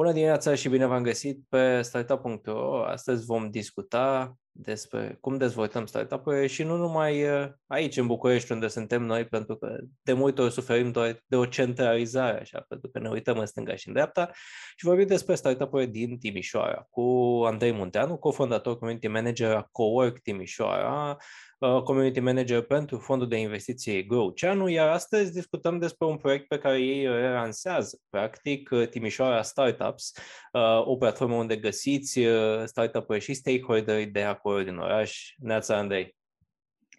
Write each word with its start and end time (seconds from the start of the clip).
Bună 0.00 0.12
dimineața 0.12 0.54
și 0.54 0.68
bine 0.68 0.86
v-am 0.86 1.02
găsit 1.02 1.44
pe 1.48 1.82
startup.ro. 1.82 2.84
Astăzi 2.84 3.24
vom 3.24 3.50
discuta 3.50 4.36
despre 4.52 5.18
cum 5.20 5.36
dezvoltăm 5.36 5.86
startup-uri 5.86 6.48
și 6.48 6.62
nu 6.62 6.76
numai 6.76 7.28
uh, 7.28 7.48
aici 7.66 7.96
în 7.96 8.06
București 8.06 8.52
unde 8.52 8.68
suntem 8.68 9.02
noi, 9.02 9.24
pentru 9.24 9.56
că 9.56 9.78
de 10.02 10.12
multe 10.12 10.42
ori 10.42 10.52
suferim 10.52 10.90
doar 10.90 11.22
de 11.26 11.36
o 11.36 11.46
centralizare, 11.46 12.40
așa, 12.40 12.64
pentru 12.68 12.88
că 12.88 12.98
ne 12.98 13.08
uităm 13.08 13.38
în 13.38 13.46
stânga 13.46 13.76
și 13.76 13.86
în 13.88 13.92
dreapta. 13.92 14.30
Și 14.76 14.84
vorbim 14.84 15.06
despre 15.06 15.34
startup-uri 15.34 15.86
din 15.86 16.18
Timișoara 16.18 16.86
cu 16.90 17.02
Andrei 17.46 17.72
Munteanu, 17.72 18.16
cofondator 18.16 18.78
community 18.78 19.08
manager 19.08 19.50
a 19.50 19.68
Cowork 19.72 20.18
Timișoara, 20.18 21.16
Uh, 21.60 21.82
community 21.82 22.20
Manager 22.20 22.62
pentru 22.62 22.98
fondul 22.98 23.28
de 23.28 23.36
investiții 23.36 24.06
Growceanu, 24.06 24.68
iar 24.68 24.88
astăzi 24.88 25.32
discutăm 25.32 25.78
despre 25.78 26.06
un 26.06 26.16
proiect 26.16 26.46
pe 26.46 26.58
care 26.58 26.80
ei 26.80 27.06
relansează, 27.06 27.98
practic 28.10 28.70
uh, 28.72 28.88
Timișoara 28.88 29.42
Startups, 29.42 30.12
uh, 30.52 30.86
o 30.86 30.96
platformă 30.96 31.34
unde 31.34 31.56
găsiți 31.56 32.20
startup-uri 32.64 33.20
și 33.20 33.34
stakeholderi 33.34 34.06
de 34.06 34.22
acolo 34.40 34.62
din 34.62 34.76
oraș. 34.76 35.34
Neața 35.38 35.76
Andrei! 35.76 36.16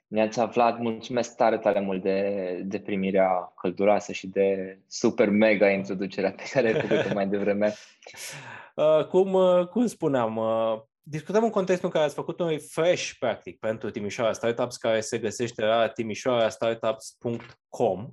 Neața 0.07 0.45
Vlad, 0.45 0.77
mulțumesc 0.77 1.35
tare, 1.35 1.57
tare 1.57 1.79
mult 1.79 2.01
de, 2.01 2.61
de 2.65 2.79
primirea 2.79 3.53
călduroasă 3.61 4.11
și 4.11 4.27
de 4.27 4.79
super 4.87 5.29
mega 5.29 5.69
introducerea 5.69 6.31
pe 6.31 6.43
care 6.51 6.67
ai 6.67 6.81
făcut-o 6.81 7.13
mai 7.13 7.27
devreme. 7.27 7.73
cum, 9.11 9.37
cum 9.65 9.85
spuneam, 9.85 10.39
discutăm 11.01 11.43
în 11.43 11.49
contextul 11.49 11.87
în 11.87 11.93
care 11.93 12.05
ați 12.05 12.15
făcut 12.15 12.39
un 12.39 12.47
refresh, 12.47 13.11
practic, 13.19 13.59
pentru 13.59 13.89
Timișoara 13.89 14.33
Startups, 14.33 14.77
care 14.77 14.99
se 14.99 15.17
găsește 15.17 15.65
la 15.65 15.87
timișoarastartups.com 15.87 18.07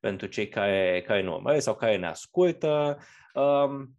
pentru 0.00 0.26
cei 0.26 0.48
care, 0.48 1.02
care 1.06 1.22
nu 1.22 1.32
urmăresc 1.32 1.64
sau 1.64 1.74
care 1.74 1.96
ne 1.96 2.06
ascultă. 2.06 2.98
Um, 3.34 3.94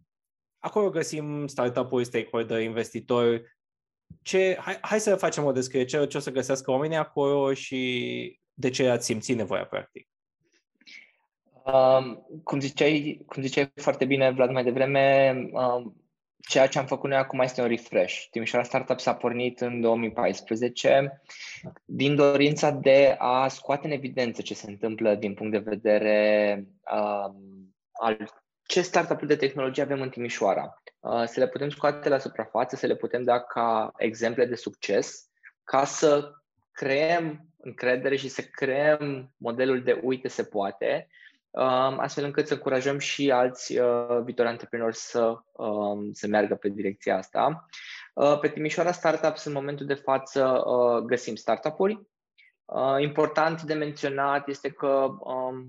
acolo 0.58 0.90
găsim 0.90 1.46
startup-uri, 1.46 2.04
stakeholder, 2.04 2.60
investitori. 2.60 3.60
Ce, 4.22 4.56
hai, 4.60 4.78
hai 4.80 5.00
să 5.00 5.16
facem 5.16 5.44
o 5.44 5.52
descriere, 5.52 5.86
ce, 5.86 6.06
ce 6.06 6.16
o 6.16 6.20
să 6.20 6.30
găsească 6.30 6.70
oamenii 6.70 6.96
acolo 6.96 7.54
și 7.54 8.40
de 8.54 8.70
ce 8.70 8.88
ați 8.88 9.04
simțit 9.04 9.36
nevoia, 9.36 9.64
practic. 9.64 10.08
Um, 11.64 12.26
cum, 12.44 12.60
ziceai, 12.60 13.22
cum 13.26 13.42
ziceai 13.42 13.72
foarte 13.74 14.04
bine, 14.04 14.30
Vlad, 14.30 14.50
mai 14.50 14.64
devreme, 14.64 15.34
um, 15.52 15.96
ceea 16.48 16.66
ce 16.66 16.78
am 16.78 16.86
făcut 16.86 17.10
noi 17.10 17.18
acum 17.18 17.40
este 17.40 17.60
un 17.60 17.68
refresh. 17.68 18.24
Timișoara 18.30 18.64
Startup 18.64 19.00
s-a 19.00 19.14
pornit 19.14 19.60
în 19.60 19.80
2014 19.80 21.22
din 21.84 22.14
dorința 22.14 22.70
de 22.70 23.16
a 23.18 23.48
scoate 23.48 23.86
în 23.86 23.92
evidență 23.92 24.42
ce 24.42 24.54
se 24.54 24.70
întâmplă 24.70 25.14
din 25.14 25.34
punct 25.34 25.52
de 25.52 25.58
vedere 25.58 26.64
uh, 26.92 27.34
al 27.92 28.41
ce 28.72 28.82
startup-uri 28.82 29.26
de 29.26 29.36
tehnologie 29.36 29.82
avem 29.82 30.00
în 30.00 30.08
Timișoara. 30.08 30.82
Uh, 31.00 31.24
să 31.26 31.40
le 31.40 31.48
putem 31.48 31.68
scoate 31.68 32.08
la 32.08 32.18
suprafață, 32.18 32.76
să 32.76 32.86
le 32.86 32.96
putem 32.96 33.22
da 33.22 33.40
ca 33.40 33.92
exemple 33.96 34.46
de 34.46 34.54
succes, 34.54 35.28
ca 35.64 35.84
să 35.84 36.32
creăm 36.72 37.46
încredere 37.56 38.16
și 38.16 38.28
să 38.28 38.42
creăm 38.42 39.32
modelul 39.36 39.82
de 39.82 40.00
uite 40.02 40.28
se 40.28 40.44
poate 40.44 41.08
Um, 41.54 41.98
astfel 41.98 42.24
încât 42.24 42.46
să 42.46 42.54
încurajăm 42.54 42.98
și 42.98 43.30
alți 43.30 43.78
uh, 43.78 44.20
viitori 44.24 44.48
antreprenori 44.48 44.96
să, 44.96 45.38
um, 45.52 46.12
să 46.12 46.26
meargă 46.26 46.54
pe 46.54 46.68
direcția 46.68 47.16
asta. 47.16 47.66
Uh, 48.14 48.38
pe 48.38 48.48
Timișoara 48.48 48.92
Startups, 48.92 49.44
în 49.44 49.52
momentul 49.52 49.86
de 49.86 49.94
față, 49.94 50.62
uh, 50.66 51.02
găsim 51.02 51.34
startup-uri. 51.34 52.00
Important 52.98 53.62
de 53.62 53.74
menționat 53.74 54.48
este 54.48 54.70
că 54.70 55.08
um, 55.20 55.66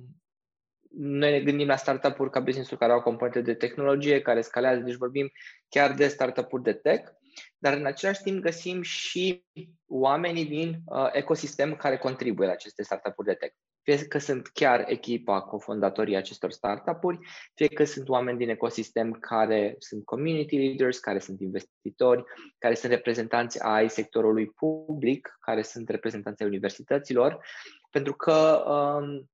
noi 0.95 1.31
ne 1.31 1.41
gândim 1.41 1.67
la 1.67 1.75
startup-uri 1.75 2.29
ca 2.29 2.39
business-uri 2.39 2.79
care 2.79 2.91
au 2.91 3.01
componente 3.01 3.41
de 3.41 3.53
tehnologie, 3.53 4.21
care 4.21 4.41
scalează, 4.41 4.81
deci 4.81 4.95
vorbim 4.95 5.31
chiar 5.69 5.93
de 5.93 6.07
startup-uri 6.07 6.63
de 6.63 6.73
tech, 6.73 7.11
dar 7.57 7.73
în 7.73 7.85
același 7.85 8.21
timp 8.21 8.41
găsim 8.41 8.81
și 8.81 9.45
oamenii 9.87 10.45
din 10.45 10.79
uh, 10.85 11.09
ecosistem 11.11 11.75
care 11.75 11.97
contribuie 11.97 12.47
la 12.47 12.53
aceste 12.53 12.83
startup-uri 12.83 13.27
de 13.27 13.33
tech. 13.33 13.55
Fie 13.81 14.07
că 14.07 14.17
sunt 14.17 14.47
chiar 14.47 14.83
echipa 14.87 15.41
cofondatorii 15.41 16.15
acestor 16.15 16.51
startup-uri, 16.51 17.19
fie 17.55 17.67
că 17.67 17.83
sunt 17.83 18.09
oameni 18.09 18.37
din 18.37 18.49
ecosistem 18.49 19.11
care 19.11 19.75
sunt 19.79 20.05
community 20.05 20.57
leaders, 20.57 20.99
care 20.99 21.19
sunt 21.19 21.39
investitori, 21.39 22.23
care 22.57 22.73
sunt 22.73 22.91
reprezentanți 22.91 23.63
ai 23.63 23.89
sectorului 23.89 24.45
public, 24.45 25.37
care 25.39 25.61
sunt 25.61 25.89
reprezentanți 25.89 26.41
ai 26.41 26.47
universităților, 26.47 27.45
pentru 27.89 28.13
că 28.13 28.63
um, 28.67 29.29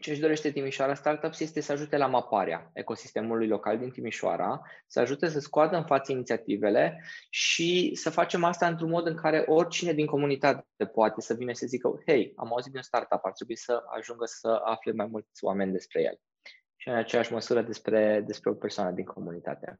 ce 0.00 0.10
își 0.10 0.20
dorește 0.20 0.50
Timișoara 0.50 0.94
Startups 0.94 1.40
este 1.40 1.60
să 1.60 1.72
ajute 1.72 1.96
la 1.96 2.06
maparea 2.06 2.70
ecosistemului 2.74 3.48
local 3.48 3.78
din 3.78 3.90
Timișoara, 3.90 4.62
să 4.86 5.00
ajute 5.00 5.28
să 5.28 5.38
scoată 5.38 5.76
în 5.76 5.84
față 5.84 6.12
inițiativele 6.12 7.02
și 7.30 7.94
să 7.94 8.10
facem 8.10 8.44
asta 8.44 8.66
într-un 8.66 8.90
mod 8.90 9.06
în 9.06 9.16
care 9.16 9.44
oricine 9.46 9.92
din 9.92 10.06
comunitate 10.06 10.86
poate 10.92 11.20
să 11.20 11.34
vină 11.34 11.52
să 11.52 11.66
zică 11.66 12.02
hei, 12.06 12.32
am 12.36 12.52
auzit 12.52 12.72
de 12.72 12.76
un 12.76 12.82
startup, 12.82 13.24
ar 13.24 13.32
trebui 13.32 13.56
să 13.56 13.82
ajungă 13.96 14.24
să 14.24 14.60
afle 14.64 14.92
mai 14.92 15.06
mulți 15.06 15.44
oameni 15.44 15.72
despre 15.72 16.02
el. 16.02 16.20
Și 16.76 16.88
în 16.88 16.94
aceeași 16.94 17.32
măsură 17.32 17.62
despre, 17.62 18.22
despre 18.26 18.50
o 18.50 18.54
persoană 18.54 18.90
din 18.90 19.04
comunitate 19.04 19.78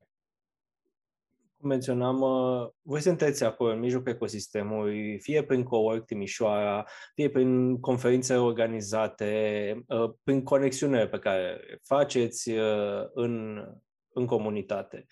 cum 1.60 1.68
menționam, 1.68 2.20
uh, 2.20 2.68
voi 2.82 3.00
sunteți 3.00 3.44
acolo 3.44 3.72
în 3.72 3.78
mijlocul 3.78 4.12
ecosistemului, 4.12 5.20
fie 5.20 5.44
prin 5.44 5.62
Cowork 5.62 6.04
Timișoara, 6.04 6.84
fie 7.14 7.30
prin 7.30 7.80
conferințe 7.80 8.36
organizate, 8.36 9.84
uh, 9.86 10.10
prin 10.22 10.42
conexiunile 10.42 11.08
pe 11.08 11.18
care 11.18 11.60
faceți 11.82 12.50
uh, 12.50 13.04
în, 13.14 13.64
în 14.08 14.26
comunitate. 14.26 15.06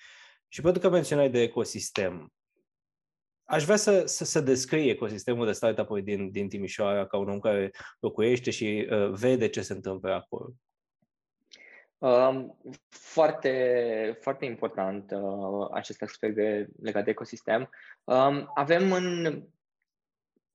Și 0.49 0.61
pentru 0.61 0.81
că 0.81 0.89
menționai 0.89 1.31
de 1.31 1.43
ecosistem, 1.43 2.33
aș 3.45 3.65
vrea 3.65 3.77
să, 3.77 4.07
să, 4.07 4.25
să 4.25 4.41
descrie 4.41 4.91
ecosistemul 4.91 5.47
de 5.47 5.53
startup-uri 5.53 6.03
din, 6.03 6.31
din 6.31 6.49
Timișoara 6.49 7.07
ca 7.07 7.17
un 7.17 7.29
om 7.29 7.39
care 7.39 7.71
locuiește 8.01 8.51
și 8.51 8.89
uh, 8.91 9.11
vede 9.11 9.49
ce 9.49 9.63
se 9.63 9.73
întâmplă 9.73 10.13
acolo. 10.13 10.53
Um, 11.99 12.59
foarte, 12.89 14.19
foarte 14.21 14.45
important 14.45 15.11
uh, 15.11 15.69
acest 15.73 16.03
aspect 16.03 16.35
de, 16.35 16.69
legat 16.83 17.05
de 17.05 17.11
ecosistem. 17.11 17.71
Um, 18.05 18.51
avem 18.55 18.93
în, 18.93 19.25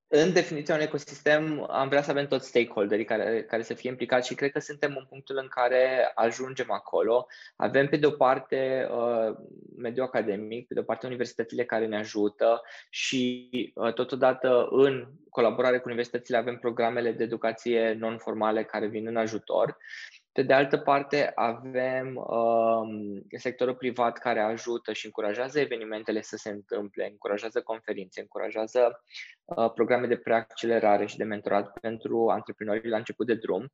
în 0.08 0.34
definiția 0.34 0.74
unui 0.74 0.86
ecosistem, 0.86 1.66
am 1.70 1.88
vrea 1.88 2.02
să 2.02 2.12
avem 2.12 2.28
toți 2.28 2.48
stakeholderii 2.48 3.06
care, 3.06 3.44
care 3.44 3.62
să 3.62 3.74
fie 3.74 3.90
implicați 3.90 4.28
și 4.28 4.36
cred 4.36 4.52
că 4.52 4.60
suntem 4.60 4.96
în 4.98 5.06
punctul 5.10 5.38
în 5.42 5.48
care 5.48 6.12
ajungem 6.16 6.72
acolo. 6.72 7.28
Avem 7.56 7.88
pe 7.88 7.98
de 7.98 8.06
o 8.06 8.12
parte 8.12 8.88
uh, 8.92 9.36
mediul 9.78 10.06
academic, 10.06 10.68
pe 10.68 10.74
de 10.74 10.80
o 10.80 10.84
parte 10.84 11.06
universitățile 11.06 11.66
care 11.66 11.86
ne 11.86 11.98
ajută 11.98 12.62
și 12.90 13.50
uh, 13.76 13.94
totodată 13.94 14.68
în 14.72 15.08
colaborare 15.30 15.78
cu 15.78 15.88
universitățile 15.88 16.38
avem 16.38 16.58
programele 16.58 17.12
de 17.12 17.24
educație 17.24 17.94
non-formale 17.94 18.64
care 18.64 18.88
vin 18.88 19.08
în 19.08 19.18
ajutor. 19.18 19.78
Pe 20.32 20.42
de 20.42 20.54
altă 20.54 20.78
parte, 20.78 21.32
avem 21.36 22.16
um, 22.16 23.26
sectorul 23.38 23.76
privat 23.76 24.18
care 24.18 24.40
ajută 24.40 24.94
și 24.94 25.06
încurajează 25.06 25.60
evenimentele 25.60 26.22
să 26.22 26.36
se 26.36 26.50
întâmple, 26.50 27.08
încurajează 27.10 27.62
conferințe, 27.62 28.20
încurajează 28.22 29.04
uh, 29.46 29.72
programe 29.72 30.08
de 30.08 30.18
preaccelerare 30.18 31.06
și 31.06 31.18
de 31.18 31.24
mentorat 31.24 31.80
pentru 31.80 32.30
antreprenorii 32.30 32.90
la 32.90 32.98
început 32.98 33.26
de 33.26 33.34
drum. 33.34 33.72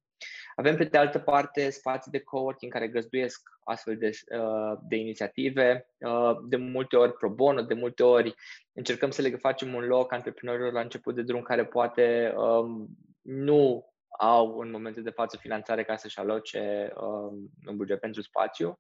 Avem, 0.55 0.75
pe 0.75 0.83
de 0.83 0.97
altă 0.97 1.19
parte, 1.19 1.69
spații 1.69 2.11
de 2.11 2.19
coworking 2.19 2.71
care 2.71 2.88
găzduiesc 2.88 3.49
astfel 3.63 3.97
de, 3.97 4.09
uh, 4.38 4.77
de 4.88 4.95
inițiative, 4.95 5.89
uh, 5.97 6.38
de 6.47 6.55
multe 6.55 6.95
ori 6.95 7.13
pro 7.13 7.29
bono, 7.29 7.61
de 7.61 7.73
multe 7.73 8.03
ori 8.03 8.33
încercăm 8.73 9.09
să 9.09 9.21
le 9.21 9.29
facem 9.29 9.73
un 9.73 9.85
loc 9.85 10.13
antreprenorilor 10.13 10.71
la 10.71 10.81
început 10.81 11.15
de 11.15 11.21
drum 11.21 11.41
care 11.41 11.65
poate 11.65 12.33
um, 12.38 12.88
nu 13.21 13.94
au 14.17 14.57
în 14.57 14.71
momentul 14.71 15.03
de 15.03 15.09
față 15.09 15.37
finanțare 15.37 15.83
ca 15.83 15.95
să-și 15.95 16.19
aloce 16.19 16.94
um, 16.95 17.50
un 17.67 17.77
buget 17.77 18.00
pentru 18.00 18.21
spațiu. 18.21 18.77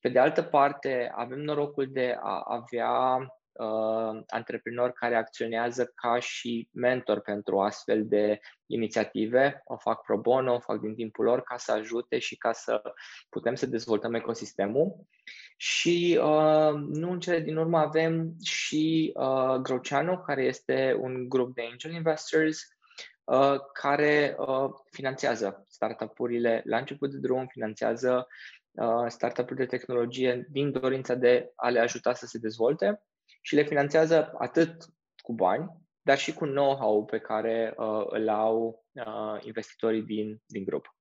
Pe 0.00 0.08
de 0.08 0.18
altă 0.18 0.42
parte, 0.42 1.12
avem 1.14 1.38
norocul 1.38 1.86
de 1.92 2.16
a 2.20 2.42
avea 2.44 3.16
uh, 3.52 4.22
antreprenori 4.26 4.92
care 4.92 5.16
acționează 5.16 5.92
ca 5.94 6.18
și 6.18 6.68
mentor 6.72 7.20
pentru 7.20 7.60
astfel 7.60 8.06
de 8.06 8.40
inițiative, 8.66 9.60
o 9.64 9.76
fac 9.76 10.02
pro 10.02 10.18
bono, 10.18 10.54
o 10.54 10.58
fac 10.58 10.80
din 10.80 10.94
timpul 10.94 11.24
lor 11.24 11.42
ca 11.42 11.56
să 11.56 11.72
ajute 11.72 12.18
și 12.18 12.36
ca 12.36 12.52
să 12.52 12.82
putem 13.28 13.54
să 13.54 13.66
dezvoltăm 13.66 14.14
ecosistemul. 14.14 15.06
Și 15.56 16.20
uh, 16.22 16.72
nu 16.74 17.10
în 17.10 17.20
cele 17.20 17.40
din 17.40 17.56
urmă 17.56 17.78
avem 17.78 18.34
și 18.42 19.12
uh, 19.14 19.54
Groceanu, 19.54 20.18
care 20.18 20.44
este 20.44 20.96
un 21.00 21.28
grup 21.28 21.54
de 21.54 21.62
angel 21.70 21.92
investors 21.92 22.58
Uh, 22.58 22.75
care 23.72 24.36
uh, 24.38 24.70
finanțează 24.90 25.64
startup-urile 25.68 26.62
la 26.64 26.78
început 26.78 27.10
de 27.10 27.18
drum, 27.18 27.46
finanțează 27.46 28.26
uh, 28.72 29.04
startup-uri 29.08 29.58
de 29.58 29.66
tehnologie 29.66 30.46
din 30.50 30.72
dorința 30.72 31.14
de 31.14 31.52
a 31.54 31.68
le 31.68 31.78
ajuta 31.78 32.14
să 32.14 32.26
se 32.26 32.38
dezvolte 32.38 33.02
și 33.42 33.54
le 33.54 33.62
finanțează 33.62 34.32
atât 34.38 34.84
cu 35.22 35.32
bani, 35.32 35.70
dar 36.02 36.18
și 36.18 36.34
cu 36.34 36.44
know-how 36.44 37.04
pe 37.04 37.18
care 37.18 37.74
îl 38.06 38.28
au 38.28 38.84
investitorii 39.40 40.02
din, 40.02 40.42
din 40.46 40.64
grup. 40.64 40.95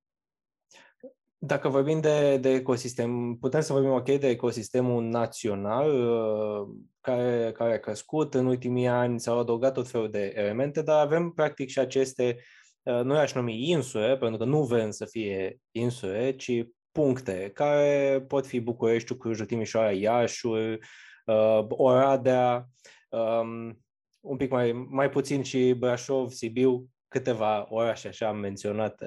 Dacă 1.45 1.69
vorbim 1.69 2.01
de, 2.01 2.37
de 2.37 2.49
ecosistem, 2.49 3.37
putem 3.39 3.61
să 3.61 3.73
vorbim 3.73 3.91
ok 3.91 4.05
de 4.05 4.27
ecosistemul 4.27 5.03
național 5.03 5.89
uh, 5.89 6.75
care, 7.01 7.51
care 7.51 7.73
a 7.73 7.79
crescut 7.79 8.33
în 8.33 8.45
ultimii 8.45 8.87
ani, 8.87 9.19
s-au 9.19 9.39
adăugat 9.39 9.73
tot 9.73 9.87
felul 9.87 10.09
de 10.09 10.33
elemente, 10.35 10.81
dar 10.81 11.05
avem 11.05 11.29
practic 11.29 11.69
și 11.69 11.79
aceste, 11.79 12.37
uh, 12.83 13.01
nu 13.03 13.17
aș 13.17 13.33
numi 13.33 13.69
insule, 13.69 14.17
pentru 14.17 14.37
că 14.37 14.45
nu 14.45 14.63
vrem 14.63 14.91
să 14.91 15.05
fie 15.05 15.59
insule, 15.71 16.35
ci 16.35 16.51
puncte 16.91 17.51
care 17.53 18.23
pot 18.27 18.47
fi 18.47 18.59
Bucureștiul, 18.59 19.17
Clujul, 19.17 19.45
Timișoara, 19.45 19.91
Iașul, 19.91 20.83
uh, 21.25 21.65
Oradea, 21.67 22.69
um, 23.09 23.83
un 24.19 24.37
pic 24.37 24.51
mai, 24.51 24.87
mai 24.89 25.09
puțin 25.09 25.43
și 25.43 25.73
Brașov, 25.73 26.31
Sibiu, 26.31 26.89
câteva 27.07 27.65
orașe 27.69 28.07
așa 28.07 28.27
am 28.27 28.37
menționat. 28.37 29.01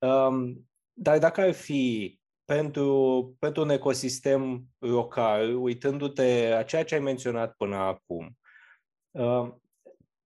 Um, 0.00 0.69
dar 1.02 1.18
dacă 1.18 1.40
ar 1.40 1.52
fi 1.52 2.18
pentru, 2.44 3.36
pentru 3.38 3.62
un 3.62 3.70
ecosistem 3.70 4.64
local, 4.78 5.56
uitându-te 5.56 6.48
la 6.48 6.62
ceea 6.62 6.84
ce 6.84 6.94
ai 6.94 7.00
menționat 7.00 7.54
până 7.56 7.76
acum, 7.76 8.38
uh, 9.10 9.52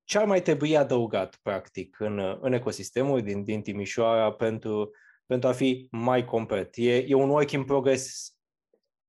ce 0.04 0.18
ar 0.18 0.24
mai 0.24 0.42
trebui 0.42 0.76
adăugat, 0.76 1.38
practic, 1.42 2.00
în, 2.00 2.38
în 2.40 2.52
ecosistemul 2.52 3.22
din, 3.22 3.44
din 3.44 3.62
Timișoara 3.62 4.32
pentru, 4.32 4.90
pentru 5.26 5.48
a 5.48 5.52
fi 5.52 5.88
mai 5.90 6.24
complet? 6.24 6.76
E, 6.76 6.96
e 6.96 7.14
un 7.14 7.28
work 7.28 7.50
in 7.50 7.64
progress 7.64 8.36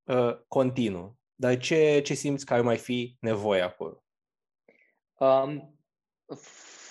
uh, 0.04 0.38
continuu, 0.48 1.18
dar 1.34 1.58
ce, 1.58 2.00
ce 2.04 2.14
simți 2.14 2.46
că 2.46 2.54
ar 2.54 2.62
mai 2.62 2.76
fi 2.76 3.16
nevoie 3.20 3.60
acolo? 3.60 4.04
Um, 5.18 5.78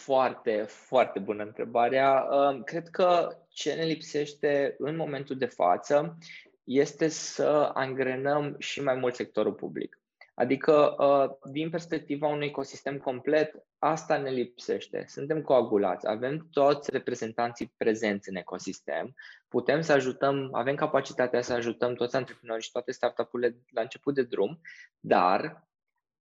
foarte, 0.06 0.66
foarte 0.68 1.20
bună 1.20 1.44
întrebarea. 1.44 2.28
Um, 2.32 2.64
cred 2.64 2.88
că 2.88 3.38
ce 3.50 3.74
ne 3.74 3.84
lipsește 3.84 4.76
în 4.78 4.96
momentul 4.96 5.38
de 5.38 5.46
față 5.46 6.18
este 6.64 7.08
să 7.08 7.72
angrenăm 7.74 8.56
și 8.60 8.82
mai 8.82 8.96
mult 8.96 9.16
sectorul 9.16 9.54
public. 9.54 10.00
Adică, 10.34 10.96
uh, 10.98 11.52
din 11.52 11.70
perspectiva 11.70 12.28
unui 12.28 12.48
ecosistem 12.48 12.98
complet, 12.98 13.66
asta 13.80 14.18
ne 14.18 14.30
lipsește. 14.30 15.06
Suntem 15.08 15.42
coagulați, 15.42 16.08
avem 16.08 16.48
toți 16.52 16.92
reprezentanții 16.92 17.74
prezenți 17.78 18.30
în 18.30 18.36
ecosistem, 18.36 19.16
putem 19.48 19.82
să 19.82 19.92
ajutăm, 19.92 20.50
avem 20.52 20.76
capacitatea 20.76 21.42
să 21.42 21.54
ajutăm 21.54 21.94
toți 21.94 22.16
antreprenorii 22.16 22.64
și 22.64 22.72
toate 22.72 22.92
startup-urile 22.92 23.58
la 23.72 23.82
început 23.82 24.14
de 24.14 24.24
drum, 24.24 24.62
dar 25.00 25.64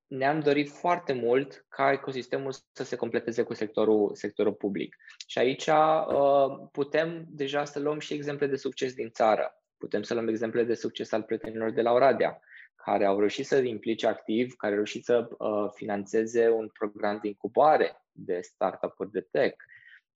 ne-am 0.06 0.40
dorit 0.40 0.70
foarte 0.70 1.12
mult 1.12 1.64
ca 1.68 1.92
ecosistemul 1.92 2.52
să 2.72 2.84
se 2.84 2.96
completeze 2.96 3.42
cu 3.42 3.54
sectorul, 3.54 4.14
sectorul 4.14 4.52
public. 4.52 4.96
Și 5.26 5.38
aici 5.38 5.66
uh, 5.66 6.68
putem 6.72 7.24
deja 7.28 7.64
să 7.64 7.78
luăm 7.80 7.98
și 7.98 8.14
exemple 8.14 8.46
de 8.46 8.56
succes 8.56 8.94
din 8.94 9.10
țară. 9.10 9.62
Putem 9.76 10.02
să 10.02 10.14
luăm 10.14 10.28
exemple 10.28 10.64
de 10.64 10.74
succes 10.74 11.12
al 11.12 11.22
prietenilor 11.22 11.70
de 11.70 11.82
la 11.82 11.92
Oradea, 11.92 12.40
care 12.84 13.04
au 13.04 13.18
reușit 13.18 13.46
să 13.46 13.56
implice 13.56 14.06
activ, 14.06 14.54
care 14.54 14.72
au 14.72 14.78
reușit 14.78 15.04
să 15.04 15.28
uh, 15.38 15.70
financeze 15.74 16.48
un 16.48 16.68
program 16.68 17.18
de 17.22 17.28
incubare 17.28 18.02
de 18.12 18.40
startup-uri 18.40 19.10
de 19.10 19.20
tech 19.30 19.56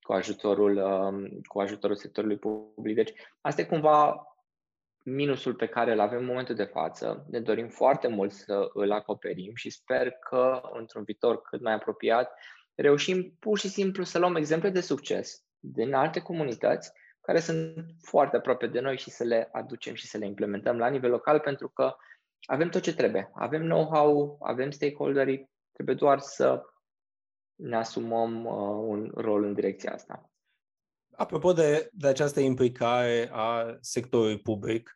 cu 0.00 0.12
ajutorul, 0.12 0.76
uh, 0.76 1.40
cu 1.46 1.61
ajutorul 1.61 1.96
sectorului 1.96 2.38
public. 2.38 2.94
Deci, 2.94 3.12
asta 3.40 3.61
e 3.61 3.64
cumva 3.64 4.23
minusul 5.14 5.55
pe 5.55 5.66
care 5.66 5.93
îl 5.93 6.00
avem 6.00 6.19
în 6.19 6.25
momentul 6.25 6.55
de 6.55 6.64
față. 6.64 7.26
Ne 7.31 7.40
dorim 7.40 7.69
foarte 7.69 8.08
mult 8.08 8.32
să 8.32 8.70
îl 8.72 8.93
acoperim 8.93 9.55
și 9.55 9.70
sper 9.70 10.10
că 10.10 10.60
într-un 10.72 11.02
viitor 11.02 11.40
cât 11.40 11.60
mai 11.60 11.72
apropiat 11.72 12.32
reușim 12.75 13.37
pur 13.38 13.58
și 13.58 13.69
simplu 13.69 14.05
să 14.05 14.19
luăm 14.19 14.34
exemple 14.34 14.70
de 14.70 14.81
succes 14.81 15.44
din 15.58 15.94
alte 15.94 16.20
comunități 16.20 16.93
care 17.20 17.40
sunt 17.40 17.75
foarte 18.00 18.37
aproape 18.37 18.66
de 18.66 18.81
noi 18.81 18.99
și 18.99 19.10
să 19.10 19.25
le 19.25 19.49
aducem 19.52 19.94
și 19.94 20.06
să 20.06 20.19
le 20.19 20.26
implementăm 20.26 20.78
la 20.78 20.88
nivel 20.88 21.11
local 21.11 21.40
pentru 21.40 21.69
că 21.69 21.96
avem 22.46 22.69
tot 22.69 22.82
ce 22.82 22.94
trebuie. 22.94 23.31
Avem 23.34 23.62
know-how, 23.62 24.38
avem 24.40 24.70
stakeholderii, 24.70 25.50
trebuie 25.72 25.94
doar 25.94 26.19
să 26.19 26.62
ne 27.54 27.76
asumăm 27.76 28.44
uh, 28.44 28.52
un 28.88 29.11
rol 29.14 29.44
în 29.44 29.54
direcția 29.54 29.93
asta. 29.93 30.31
Apropo 31.16 31.52
de, 31.52 31.88
de 31.93 32.08
această 32.08 32.40
implicare 32.40 33.28
a 33.32 33.76
sectorului 33.81 34.40
public, 34.40 34.94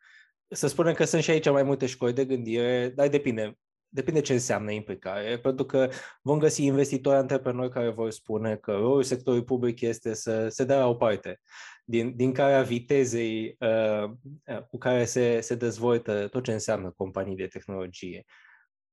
să 0.53 0.67
spunem 0.67 0.95
că 0.95 1.05
sunt 1.05 1.23
și 1.23 1.31
aici 1.31 1.51
mai 1.51 1.63
multe 1.63 1.87
școli 1.87 2.13
de 2.13 2.25
gândire, 2.25 2.93
dar 2.95 3.09
depinde. 3.09 3.59
Depinde 3.95 4.21
ce 4.21 4.33
înseamnă 4.33 4.71
implicare, 4.71 5.39
pentru 5.39 5.65
că 5.65 5.89
vom 6.23 6.39
găsi 6.39 6.65
investitori 6.65 7.17
antreprenori 7.17 7.71
care 7.71 7.91
vor 7.91 8.11
spune 8.11 8.57
că 8.57 8.73
rolul 8.73 9.03
sectorului 9.03 9.45
public 9.45 9.81
este 9.81 10.15
să 10.15 10.49
se 10.49 10.65
dea 10.65 10.79
la 10.79 10.87
o 10.87 10.95
parte 10.95 11.41
din, 11.85 12.17
din 12.17 12.33
care 12.33 12.65
vitezei 12.65 13.57
uh, 13.59 14.11
cu 14.71 14.79
care 14.79 15.05
se, 15.05 15.41
se 15.41 15.55
dezvoltă 15.55 16.29
tot 16.29 16.45
ce 16.45 16.53
înseamnă 16.53 16.91
companii 16.97 17.37
de 17.37 17.47
tehnologie. 17.47 18.25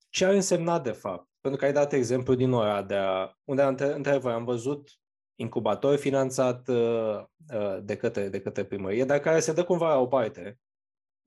Ce 0.10 0.26
ar 0.26 0.34
însemna, 0.34 0.80
de 0.80 0.92
fapt? 0.92 1.28
Pentru 1.42 1.60
că 1.60 1.66
ai 1.66 1.74
dat 1.74 1.94
exemplu 1.94 2.36
din 2.36 2.52
Oradea, 2.52 3.38
unde, 3.44 3.62
într-adevăr, 3.62 4.32
am 4.32 4.46
văzut 4.46 4.90
incubator 5.36 5.96
finanțat 5.96 6.68
uh, 6.68 7.24
uh, 7.54 7.78
de, 7.82 7.96
către, 7.96 8.30
de 8.30 8.42
către 8.42 8.64
primărie, 8.64 9.06
dar 9.06 9.20
care 9.20 9.40
se 9.40 9.54
dă 9.54 9.64
cumva 9.64 9.94
la 9.94 10.00
o 10.00 10.08
parte 10.08 10.60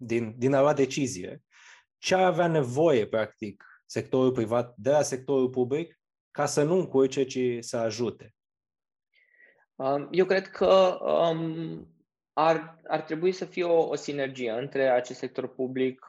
din, 0.03 0.35
din 0.39 0.55
a 0.55 0.61
lua 0.61 0.73
decizie. 0.73 1.43
Ce 1.99 2.15
ar 2.15 2.23
avea 2.25 2.47
nevoie, 2.47 3.07
practic, 3.07 3.65
sectorul 3.87 4.33
privat 4.33 4.75
de 4.77 4.91
la 4.91 5.03
sectorul 5.03 5.51
public 5.51 6.01
ca 6.31 6.47
să 6.47 6.63
nu 6.63 6.75
încurce, 6.75 7.25
ci 7.25 7.65
să 7.65 7.77
ajute? 7.77 8.35
Um, 9.75 10.09
eu 10.11 10.25
cred 10.25 10.49
că 10.49 10.99
um, 11.03 11.89
ar, 12.33 12.81
ar 12.87 13.01
trebui 13.01 13.33
să 13.33 13.45
fie 13.45 13.65
o, 13.65 13.89
o 13.89 13.95
sinergie 13.95 14.51
între 14.51 14.91
acest 14.91 15.19
sector 15.19 15.55
public, 15.55 16.07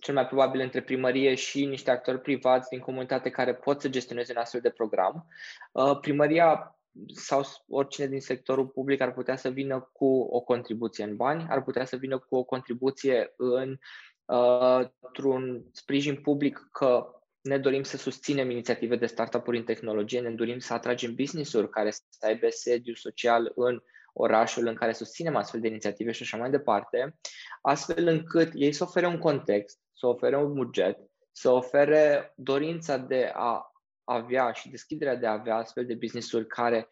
cel 0.00 0.14
mai 0.14 0.26
probabil 0.26 0.60
între 0.60 0.82
primărie 0.82 1.34
și 1.34 1.64
niște 1.64 1.90
actori 1.90 2.20
privați 2.20 2.68
din 2.68 2.80
comunitate 2.80 3.30
care 3.30 3.54
pot 3.54 3.80
să 3.80 3.88
gestioneze 3.88 4.32
un 4.32 4.38
astfel 4.38 4.60
de 4.60 4.70
program. 4.70 5.26
Uh, 5.72 5.98
primăria 6.00 6.75
sau 7.06 7.42
oricine 7.68 8.06
din 8.06 8.20
sectorul 8.20 8.66
public 8.66 9.00
ar 9.00 9.12
putea 9.12 9.36
să 9.36 9.48
vină 9.48 9.90
cu 9.92 10.20
o 10.20 10.40
contribuție 10.40 11.04
în 11.04 11.16
bani, 11.16 11.46
ar 11.48 11.62
putea 11.62 11.84
să 11.84 11.96
vină 11.96 12.18
cu 12.18 12.36
o 12.36 12.44
contribuție 12.44 13.34
în 13.36 13.78
uh, 14.24 14.88
un 15.24 15.62
sprijin 15.72 16.16
public 16.16 16.68
că 16.72 17.10
ne 17.40 17.58
dorim 17.58 17.82
să 17.82 17.96
susținem 17.96 18.50
inițiative 18.50 18.96
de 18.96 19.06
startup-uri 19.06 19.56
în 19.56 19.64
tehnologie, 19.64 20.20
ne 20.20 20.30
dorim 20.30 20.58
să 20.58 20.72
atragem 20.72 21.14
business-uri 21.14 21.70
care 21.70 21.90
să 21.90 22.26
aibă 22.26 22.46
sediu 22.48 22.94
social 22.94 23.52
în 23.54 23.82
orașul 24.12 24.66
în 24.66 24.74
care 24.74 24.92
susținem 24.92 25.36
astfel 25.36 25.60
de 25.60 25.68
inițiative 25.68 26.12
și 26.12 26.22
așa 26.22 26.36
mai 26.36 26.50
departe, 26.50 27.18
astfel 27.62 28.06
încât 28.06 28.50
ei 28.54 28.72
să 28.72 28.84
ofere 28.84 29.06
un 29.06 29.18
context, 29.18 29.78
să 29.92 30.06
ofere 30.06 30.36
un 30.36 30.52
buget, 30.52 30.98
să 31.32 31.50
ofere 31.50 32.32
dorința 32.36 32.96
de 32.96 33.30
a 33.34 33.70
avea 34.06 34.52
și 34.52 34.68
deschiderea 34.68 35.16
de 35.16 35.26
a 35.26 35.32
avea 35.32 35.56
astfel 35.56 35.86
de 35.86 35.94
business-uri 35.94 36.46
care 36.46 36.88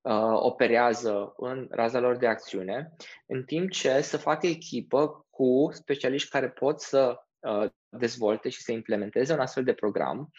uh, 0.00 0.32
operează 0.32 1.32
în 1.36 1.66
raza 1.70 1.98
lor 1.98 2.16
de 2.16 2.26
acțiune, 2.26 2.92
în 3.26 3.44
timp 3.44 3.70
ce 3.70 4.00
să 4.00 4.16
facă 4.16 4.46
echipă 4.46 5.26
cu 5.30 5.68
specialiști 5.72 6.30
care 6.30 6.50
pot 6.50 6.80
să 6.80 7.20
uh, 7.38 7.70
dezvolte 7.88 8.48
și 8.48 8.62
să 8.62 8.72
implementeze 8.72 9.32
un 9.32 9.40
astfel 9.40 9.64
de 9.64 9.72
program 9.72 10.30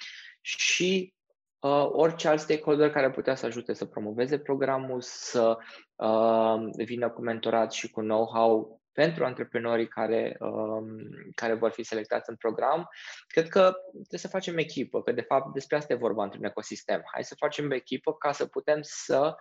și 0.41 1.13
uh, 1.59 1.87
orice 1.91 2.27
alt 2.27 2.39
stakeholder 2.39 2.91
care 2.91 3.11
putea 3.11 3.35
să 3.35 3.45
ajute 3.45 3.73
să 3.73 3.85
promoveze 3.85 4.39
programul, 4.39 5.01
să 5.01 5.57
uh, 5.95 6.85
vină 6.85 7.09
cu 7.09 7.21
mentorat 7.21 7.71
și 7.71 7.91
cu 7.91 8.01
know-how 8.01 8.81
pentru 9.03 9.25
antreprenorii 9.25 9.87
care, 9.87 10.37
um, 10.39 10.85
care 11.35 11.53
vor 11.53 11.71
fi 11.71 11.83
selectați 11.83 12.29
în 12.29 12.35
program, 12.35 12.89
cred 13.27 13.47
că 13.47 13.73
trebuie 13.91 14.19
să 14.19 14.27
facem 14.27 14.57
echipă, 14.57 15.01
că 15.01 15.11
de 15.11 15.21
fapt 15.21 15.53
despre 15.53 15.75
asta 15.75 15.93
e 15.93 16.05
vorba 16.07 16.23
într-un 16.23 16.43
ecosistem. 16.43 17.01
Hai 17.13 17.23
să 17.23 17.35
facem 17.35 17.71
echipă 17.71 18.13
ca 18.13 18.31
să 18.31 18.45
putem 18.45 18.79
să 18.81 19.35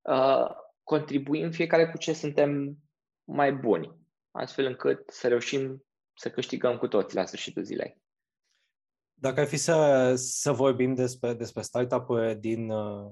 uh, 0.00 0.46
contribuim 0.82 1.50
fiecare 1.50 1.90
cu 1.90 1.98
ce 1.98 2.12
suntem 2.12 2.76
mai 3.24 3.52
buni, 3.52 3.96
astfel 4.30 4.64
încât 4.64 5.10
să 5.10 5.28
reușim 5.28 5.84
să 6.14 6.30
câștigăm 6.30 6.76
cu 6.76 6.88
toți 6.88 7.14
la 7.14 7.24
sfârșitul 7.24 7.62
zilei. 7.62 7.96
Dacă 9.14 9.40
ar 9.40 9.46
fi 9.46 9.56
să, 9.56 10.12
să 10.16 10.52
vorbim 10.52 10.94
despre, 10.94 11.32
despre 11.32 11.62
startup-uri 11.62 12.36
din, 12.36 12.70
uh, 12.70 13.10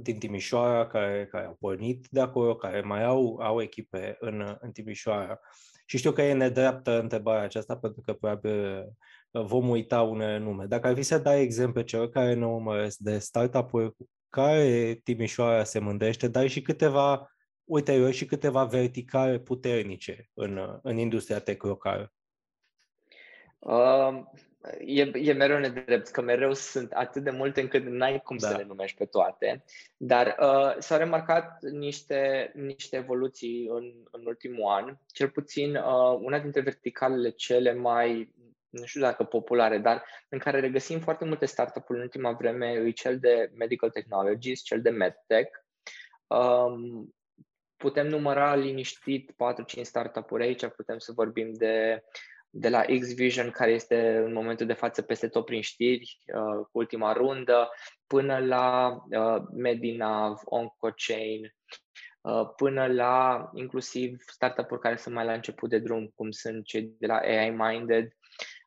din 0.00 0.18
Timișoara 0.18 0.86
care, 0.86 1.26
care 1.30 1.46
au 1.46 1.56
pornit 1.60 2.06
de 2.10 2.20
acolo, 2.20 2.56
care 2.56 2.80
mai 2.80 3.04
au, 3.04 3.38
au 3.42 3.62
echipe 3.62 4.16
în, 4.20 4.56
în 4.60 4.72
Timișoara. 4.72 5.40
Și 5.86 5.98
știu 5.98 6.12
că 6.12 6.22
e 6.22 6.32
nedreaptă 6.32 7.00
întrebarea 7.00 7.42
aceasta 7.42 7.76
pentru 7.76 8.00
că 8.00 8.12
probabil 8.12 8.86
uh, 9.30 9.44
vom 9.44 9.68
uita 9.68 10.02
unele 10.02 10.38
nume. 10.38 10.64
Dacă 10.64 10.86
ar 10.86 10.94
fi 10.94 11.02
să 11.02 11.18
dai 11.18 11.42
exemple 11.42 11.84
celor 11.84 12.08
care 12.08 12.34
ne 12.34 12.46
urmăresc 12.46 12.98
de 12.98 13.18
startup-uri 13.18 13.94
cu 13.94 14.08
care 14.28 15.00
Timișoara 15.04 15.64
se 15.64 15.78
mândrește, 15.78 16.28
dar 16.28 16.46
și 16.46 16.62
câteva 16.62 17.28
ulterior 17.64 18.12
și 18.12 18.24
câteva 18.24 18.64
verticale 18.64 19.38
puternice 19.38 20.30
în, 20.34 20.78
în 20.82 20.96
industria 20.96 21.38
tech 21.38 21.64
locală. 21.64 22.12
Uh, 23.58 24.22
E, 24.78 25.10
e 25.14 25.32
mereu 25.32 25.58
nedrept, 25.58 26.08
că 26.08 26.20
mereu 26.20 26.52
sunt 26.52 26.92
atât 26.92 27.22
de 27.22 27.30
multe 27.30 27.60
încât 27.60 27.84
n-ai 27.84 28.20
cum 28.20 28.36
da. 28.36 28.48
să 28.48 28.56
le 28.56 28.64
numești 28.64 28.96
pe 28.96 29.04
toate. 29.04 29.64
Dar 29.96 30.36
uh, 30.40 30.74
s-au 30.78 30.98
remarcat 30.98 31.62
niște, 31.62 32.52
niște 32.54 32.96
evoluții 32.96 33.66
în, 33.70 33.92
în 34.10 34.26
ultimul 34.26 34.72
an. 34.72 34.96
Cel 35.12 35.28
puțin 35.28 35.76
uh, 35.76 36.18
una 36.20 36.38
dintre 36.38 36.60
verticalele 36.60 37.30
cele 37.30 37.74
mai, 37.74 38.34
nu 38.68 38.84
știu 38.84 39.00
dacă 39.00 39.24
populare, 39.24 39.78
dar 39.78 40.04
în 40.28 40.38
care 40.38 40.60
regăsim 40.60 41.00
foarte 41.00 41.24
multe 41.24 41.46
startup-uri 41.46 41.98
în 41.98 42.04
ultima 42.04 42.32
vreme, 42.32 42.70
e 42.70 42.90
cel 42.90 43.18
de 43.18 43.50
medical 43.54 43.90
technologies, 43.90 44.62
cel 44.62 44.82
de 44.82 44.90
medtech. 44.90 45.58
Um, 46.26 47.14
putem 47.76 48.06
număra 48.06 48.54
liniștit 48.54 49.32
4-5 49.78 49.80
startup-uri 49.80 50.44
aici, 50.44 50.66
putem 50.66 50.98
să 50.98 51.12
vorbim 51.12 51.52
de 51.52 52.04
de 52.56 52.68
la 52.68 52.84
X-Vision, 53.00 53.50
care 53.50 53.70
este 53.70 54.16
în 54.16 54.32
momentul 54.32 54.66
de 54.66 54.72
față 54.72 55.02
peste 55.02 55.28
tot 55.28 55.44
prin 55.44 55.60
știri, 55.60 56.18
uh, 56.26 56.66
cu 56.70 56.78
ultima 56.78 57.12
rundă, 57.12 57.68
până 58.06 58.38
la 58.38 58.96
uh, 59.10 59.42
Medinav, 59.54 60.40
OncoChain, 60.44 61.54
uh, 62.20 62.48
până 62.56 62.86
la 62.86 63.50
inclusiv 63.54 64.22
startup-uri 64.26 64.80
care 64.80 64.96
sunt 64.96 65.14
mai 65.14 65.24
la 65.24 65.32
început 65.32 65.70
de 65.70 65.78
drum, 65.78 66.12
cum 66.14 66.30
sunt 66.30 66.64
cei 66.64 66.94
de 66.98 67.06
la 67.06 67.16
AI 67.16 67.50
Minded. 67.50 68.12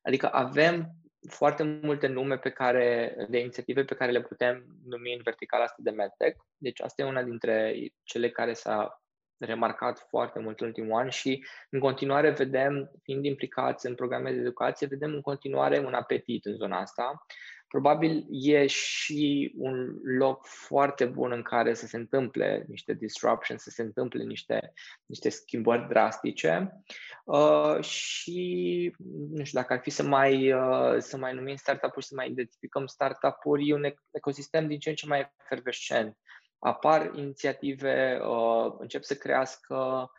Adică 0.01 0.29
avem 0.31 0.91
foarte 1.29 1.63
multe 1.63 2.07
nume 2.07 2.37
pe 2.37 2.49
care, 2.49 3.15
de 3.29 3.39
inițiative 3.39 3.83
pe 3.83 3.95
care 3.95 4.11
le 4.11 4.21
putem 4.21 4.65
numi 4.83 5.13
în 5.13 5.21
verticala 5.23 5.63
asta 5.63 5.77
de 5.79 5.91
MedTech. 5.91 6.43
Deci 6.57 6.81
asta 6.81 7.01
e 7.01 7.05
una 7.05 7.23
dintre 7.23 7.75
cele 8.03 8.29
care 8.29 8.53
s-a 8.53 9.01
remarcat 9.39 10.05
foarte 10.09 10.39
mult 10.39 10.59
în 10.59 10.67
ultimul 10.67 10.99
an 10.99 11.09
și 11.09 11.45
în 11.69 11.79
continuare 11.79 12.29
vedem, 12.29 12.91
fiind 13.03 13.25
implicați 13.25 13.85
în 13.85 13.95
programe 13.95 14.31
de 14.31 14.39
educație, 14.39 14.87
vedem 14.87 15.13
în 15.13 15.21
continuare 15.21 15.79
un 15.79 15.93
apetit 15.93 16.45
în 16.45 16.55
zona 16.55 16.79
asta. 16.79 17.25
Probabil 17.67 18.25
e 18.29 18.67
și 18.67 19.53
un 19.57 19.99
loc 20.17 20.45
foarte 20.45 21.05
bun 21.05 21.31
în 21.31 21.41
care 21.41 21.73
să 21.73 21.85
se 21.85 21.97
întâmple 21.97 22.65
niște 22.67 22.93
disruptions, 22.93 23.61
să 23.61 23.69
se 23.69 23.81
întâmple 23.81 24.23
niște, 24.23 24.73
niște 25.05 25.29
schimbări 25.29 25.87
drastice 25.87 26.83
uh, 27.25 27.83
și 27.83 28.95
nu 29.29 29.43
știu 29.43 29.59
dacă 29.59 29.73
ar 29.73 29.79
fi 29.79 29.89
să 29.89 30.03
mai, 30.03 30.53
uh, 30.53 30.95
să 30.97 31.17
mai 31.17 31.33
numim 31.33 31.55
startup-uri, 31.55 32.05
să 32.05 32.13
mai 32.15 32.29
identificăm 32.29 32.85
startup-uri, 32.85 33.69
e 33.69 33.73
un 33.73 33.93
ecosistem 34.11 34.67
din 34.67 34.79
ce 34.79 34.89
în 34.89 34.95
ce 34.95 35.07
mai 35.07 35.33
efervescent 35.43 36.17
apar 36.59 37.11
inițiative, 37.15 38.19
uh, 38.21 38.75
încep 38.79 39.03
să 39.03 39.15
crească, 39.15 40.11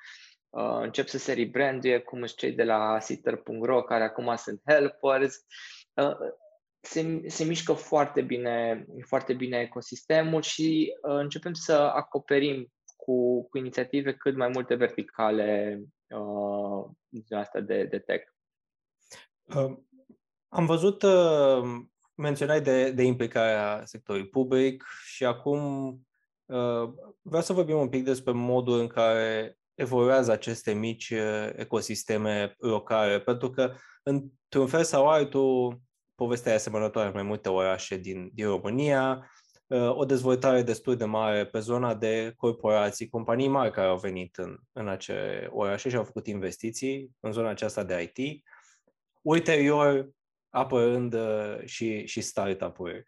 uh, 0.48 0.78
încep 0.80 1.06
să 1.06 1.18
se 1.18 1.32
rebranduie, 1.32 1.98
cum 1.98 2.18
sunt 2.18 2.38
cei 2.38 2.52
de 2.52 2.64
la 2.64 3.00
sitter.ro, 3.00 3.82
care 3.82 4.04
acum 4.04 4.36
sunt 4.36 4.60
helpers. 4.66 5.44
Uh, 5.94 6.16
se, 6.80 7.22
se 7.26 7.44
mișcă 7.44 7.72
foarte 7.72 8.22
bine, 8.22 8.86
foarte 9.06 9.34
bine 9.34 9.58
ecosistemul 9.58 10.42
și 10.42 10.96
uh, 11.02 11.14
începem 11.14 11.52
să 11.52 11.72
acoperim 11.72 12.72
cu, 12.96 13.48
cu 13.48 13.58
inițiative 13.58 14.14
cât 14.14 14.36
mai 14.36 14.48
multe 14.48 14.74
verticale 14.74 15.80
uh, 16.08 16.90
din 17.08 17.36
asta 17.36 17.60
de, 17.60 17.84
de 17.84 17.98
tech. 17.98 18.30
Uh, 19.44 19.76
am 20.48 20.66
văzut, 20.66 21.02
uh, 21.02 21.62
menționai 22.14 22.60
de, 22.60 22.90
de 22.90 23.02
implicarea 23.02 23.84
sectorului 23.84 24.28
public 24.28 24.84
și 25.04 25.24
acum 25.24 25.58
Uh, 25.58 26.04
vreau 27.22 27.42
să 27.42 27.52
vorbim 27.52 27.78
un 27.78 27.88
pic 27.88 28.04
despre 28.04 28.32
modul 28.32 28.80
în 28.80 28.86
care 28.86 29.58
evoluează 29.78 30.32
aceste 30.32 30.72
mici 30.72 31.10
uh, 31.10 31.50
ecosisteme 31.56 32.54
locale, 32.58 33.20
pentru 33.20 33.50
că, 33.50 33.74
într-un 34.02 34.66
fel 34.66 34.84
sau 34.84 35.08
altul, 35.08 35.80
povestea 36.14 36.52
e 36.52 36.54
asemănătoare. 36.54 37.08
În 37.08 37.14
mai 37.14 37.22
multe 37.22 37.48
orașe 37.48 37.96
din, 37.96 38.30
din 38.34 38.46
România, 38.46 39.30
uh, 39.66 39.96
o 39.96 40.04
dezvoltare 40.04 40.62
destul 40.62 40.96
de 40.96 41.04
mare 41.04 41.46
pe 41.46 41.58
zona 41.58 41.94
de 41.94 42.32
corporații, 42.36 43.08
companii 43.08 43.48
mari 43.48 43.72
care 43.72 43.88
au 43.88 43.98
venit 43.98 44.36
în, 44.36 44.58
în 44.72 44.88
acele 44.88 45.48
orașe 45.52 45.88
și 45.88 45.96
au 45.96 46.04
făcut 46.04 46.26
investiții 46.26 47.10
în 47.20 47.32
zona 47.32 47.48
aceasta 47.48 47.84
de 47.84 48.12
IT, 48.14 48.44
ulterior 49.22 50.08
apărând 50.50 51.16
și, 51.64 52.06
și 52.06 52.20
startup-uri 52.20 53.04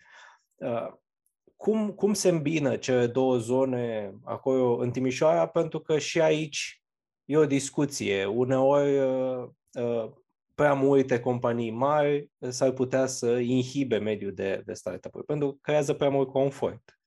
cum, 1.61 1.93
cum 1.93 2.12
se 2.12 2.29
îmbină 2.29 2.76
cele 2.76 3.07
două 3.07 3.37
zone 3.37 4.14
acolo 4.25 4.76
în 4.76 4.90
Timișoara, 4.90 5.47
pentru 5.47 5.81
că 5.81 5.99
și 5.99 6.21
aici 6.21 6.83
e 7.25 7.37
o 7.37 7.47
discuție. 7.47 8.25
Uneori 8.25 8.99
uh, 8.99 9.49
uh, 9.73 10.11
prea 10.55 10.75
multe 10.75 11.21
companii 11.21 11.71
mari 11.71 12.31
s-ar 12.38 12.71
putea 12.71 13.07
să 13.07 13.38
inhibe 13.38 13.99
mediul 13.99 14.33
de, 14.33 14.62
de 14.64 14.73
startup-uri, 14.73 15.25
pentru 15.25 15.50
că 15.52 15.59
creează 15.62 15.95
prea 15.95 16.09
mult 16.09 16.29
confort. 16.29 17.00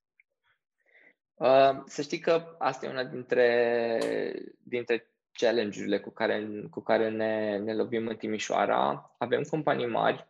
Uh, 1.34 1.82
să 1.86 2.02
știi 2.02 2.18
că 2.18 2.56
asta 2.58 2.86
e 2.86 2.90
una 2.90 3.04
dintre, 3.04 3.98
dintre 4.62 5.10
challenge-urile 5.32 6.00
cu 6.00 6.10
care, 6.10 6.66
cu 6.70 6.80
care 6.80 7.10
ne, 7.10 7.58
ne 7.58 7.74
lovim 7.74 8.06
în 8.06 8.16
Timișoara. 8.16 9.14
Avem 9.18 9.42
companii 9.42 9.88
mari. 9.88 10.28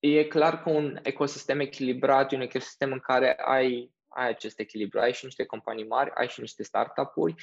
Uh, 0.00 0.16
e 0.16 0.24
clar 0.24 0.62
că 0.62 0.70
un 0.70 0.98
ecosistem 1.02 1.60
echilibrat 1.60 2.32
e 2.32 2.36
un 2.36 2.42
ecosistem 2.42 2.92
în 2.92 2.98
care 2.98 3.36
ai, 3.44 3.94
ai 4.08 4.28
acest 4.28 4.58
echilibru, 4.58 5.00
ai 5.00 5.12
și 5.12 5.24
niște 5.24 5.44
companii 5.44 5.86
mari, 5.86 6.10
ai 6.14 6.28
și 6.28 6.40
niște 6.40 6.62
startup-uri. 6.62 7.34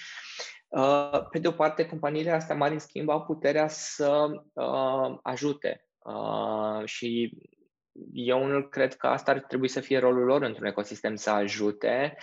Uh, 0.68 1.28
pe 1.30 1.40
de 1.40 1.48
o 1.48 1.52
parte, 1.52 1.86
companiile 1.86 2.32
astea 2.32 2.56
mari, 2.56 2.74
în 2.74 2.80
schimb, 2.80 3.10
au 3.10 3.26
puterea 3.26 3.68
să 3.68 4.26
uh, 4.54 5.18
ajute 5.22 5.88
uh, 5.98 6.86
și 6.86 7.38
eu 8.14 8.46
nu 8.46 8.68
cred 8.68 8.96
că 8.96 9.08
asta 9.08 9.32
ar 9.32 9.40
trebui 9.40 9.68
să 9.68 9.80
fie 9.80 10.00
rolul 10.00 10.26
lor 10.26 10.42
într-un 10.42 10.66
ecosistem, 10.66 11.16
să 11.16 11.30
ajute 11.30 12.18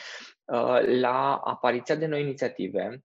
la 0.85 1.37
apariția 1.37 1.95
de 1.95 2.07
noi 2.07 2.21
inițiative, 2.21 2.89
Uh, 2.89 2.99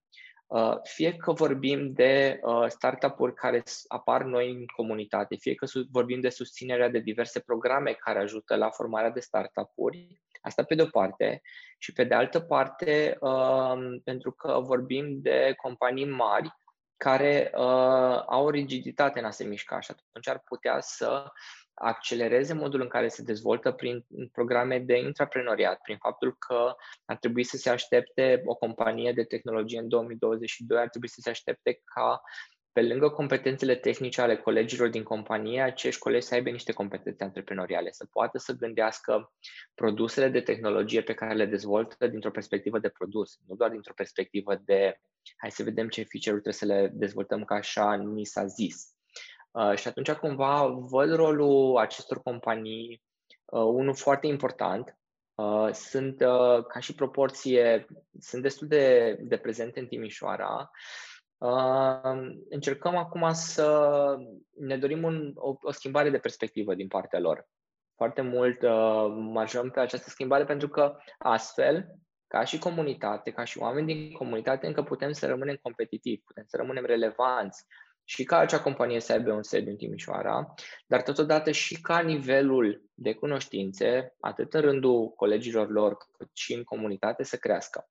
fie 0.82 1.16
că 1.16 1.32
vorbim 1.32 1.92
de 1.92 2.40
uh, 2.42 2.64
startup-uri 2.68 3.34
care 3.34 3.62
apar 3.88 4.22
noi 4.22 4.50
în 4.50 4.66
comunitate, 4.66 5.36
fie 5.36 5.54
că 5.54 5.66
vorbim 5.90 6.20
de 6.20 6.28
susținerea 6.28 6.88
de 6.88 6.98
diverse 6.98 7.40
programe 7.40 7.92
care 7.92 8.18
ajută 8.18 8.56
la 8.56 8.70
formarea 8.70 9.10
de 9.10 9.20
startup-uri, 9.20 10.20
asta 10.40 10.62
pe 10.62 10.74
de-o 10.74 10.86
parte, 10.86 11.42
și 11.78 11.92
pe 11.92 12.04
de 12.04 12.14
altă 12.14 12.40
parte, 12.40 13.18
um, 13.20 14.00
pentru 14.04 14.32
că 14.32 14.60
vorbim 14.60 15.20
de 15.20 15.54
companii 15.56 16.08
mari 16.08 16.50
care 16.96 17.50
uh, 17.54 18.22
au 18.26 18.44
o 18.44 18.50
rigiditate 18.50 19.18
în 19.18 19.24
a 19.24 19.30
se 19.30 19.44
mișca 19.44 19.80
și 19.80 19.90
atunci 19.90 20.28
ar 20.28 20.42
putea 20.44 20.80
să 20.80 21.32
accelereze 21.78 22.54
modul 22.54 22.80
în 22.80 22.88
care 22.88 23.08
se 23.08 23.22
dezvoltă 23.22 23.70
prin 23.70 24.06
programe 24.32 24.78
de 24.78 24.98
intraprenoriat, 24.98 25.80
prin 25.80 25.96
faptul 25.96 26.36
că 26.38 26.74
ar 27.04 27.16
trebui 27.16 27.44
să 27.44 27.56
se 27.56 27.70
aștepte 27.70 28.42
o 28.44 28.54
companie 28.54 29.12
de 29.12 29.24
tehnologie 29.24 29.78
în 29.78 29.88
2022, 29.88 30.78
ar 30.78 30.88
trebui 30.88 31.08
să 31.08 31.20
se 31.20 31.30
aștepte 31.30 31.80
ca 31.94 32.22
pe 32.76 32.82
lângă 32.82 33.08
competențele 33.08 33.74
tehnice 33.74 34.20
ale 34.20 34.36
colegilor 34.36 34.88
din 34.88 35.02
companie, 35.02 35.62
acești 35.62 36.00
colegi 36.00 36.26
să 36.26 36.34
aibă 36.34 36.50
niște 36.50 36.72
competențe 36.72 37.24
antreprenoriale, 37.24 37.90
să 37.90 38.06
poată 38.06 38.38
să 38.38 38.52
gândească 38.52 39.32
produsele 39.74 40.28
de 40.28 40.40
tehnologie 40.40 41.02
pe 41.02 41.14
care 41.14 41.34
le 41.34 41.46
dezvoltă 41.46 42.06
dintr-o 42.06 42.30
perspectivă 42.30 42.78
de 42.78 42.88
produs, 42.88 43.38
nu 43.46 43.54
doar 43.54 43.70
dintr-o 43.70 43.92
perspectivă 43.94 44.54
de 44.64 45.00
hai 45.36 45.50
să 45.50 45.62
vedem 45.62 45.88
ce 45.88 46.02
feature-uri 46.02 46.42
trebuie 46.42 46.52
să 46.52 46.64
le 46.64 46.90
dezvoltăm 46.94 47.44
ca 47.44 47.54
așa 47.54 47.94
ni 47.94 48.24
s-a 48.24 48.46
zis. 48.46 48.95
Uh, 49.56 49.74
și 49.74 49.88
atunci 49.88 50.12
cumva 50.12 50.66
văd 50.66 51.14
rolul 51.14 51.76
acestor 51.76 52.22
companii 52.22 53.02
uh, 53.44 53.60
unul 53.60 53.94
foarte 53.94 54.26
important. 54.26 54.98
Uh, 55.34 55.72
sunt 55.72 56.20
uh, 56.20 56.64
ca 56.64 56.80
și 56.80 56.94
proporție, 56.94 57.86
sunt 58.20 58.42
destul 58.42 58.68
de, 58.68 59.16
de 59.20 59.36
prezente 59.36 59.80
în 59.80 59.86
Timișoara. 59.86 60.70
Uh, 61.38 62.28
încercăm 62.48 62.96
acum 62.96 63.32
să 63.32 64.16
ne 64.58 64.78
dorim 64.78 65.02
un, 65.02 65.32
o, 65.34 65.54
o 65.60 65.70
schimbare 65.70 66.10
de 66.10 66.18
perspectivă 66.18 66.74
din 66.74 66.88
partea 66.88 67.18
lor. 67.18 67.46
Foarte 67.94 68.20
mult 68.20 68.62
uh, 68.62 69.06
marjăm 69.32 69.70
pe 69.70 69.80
această 69.80 70.10
schimbare 70.10 70.44
pentru 70.44 70.68
că 70.68 70.96
astfel, 71.18 71.86
ca 72.26 72.44
și 72.44 72.58
comunitate, 72.58 73.30
ca 73.30 73.44
și 73.44 73.58
oameni 73.58 73.86
din 73.86 74.12
comunitate, 74.12 74.66
încă 74.66 74.82
putem 74.82 75.12
să 75.12 75.26
rămânem 75.26 75.58
competitivi, 75.62 76.22
putem 76.22 76.44
să 76.46 76.56
rămânem 76.56 76.84
relevanți, 76.84 77.66
și 78.08 78.24
ca 78.24 78.38
acea 78.38 78.60
companie 78.60 79.00
să 79.00 79.12
aibă 79.12 79.32
un 79.32 79.42
sediu 79.42 79.70
în 79.70 79.76
Timișoara, 79.76 80.54
dar 80.86 81.02
totodată 81.02 81.50
și 81.50 81.80
ca 81.80 82.00
nivelul 82.00 82.82
de 82.94 83.14
cunoștințe, 83.14 84.14
atât 84.20 84.54
în 84.54 84.60
rândul 84.60 85.08
colegilor 85.08 85.70
lor, 85.70 85.96
cât 86.16 86.30
și 86.32 86.54
în 86.54 86.64
comunitate, 86.64 87.22
să 87.22 87.36
crească. 87.36 87.88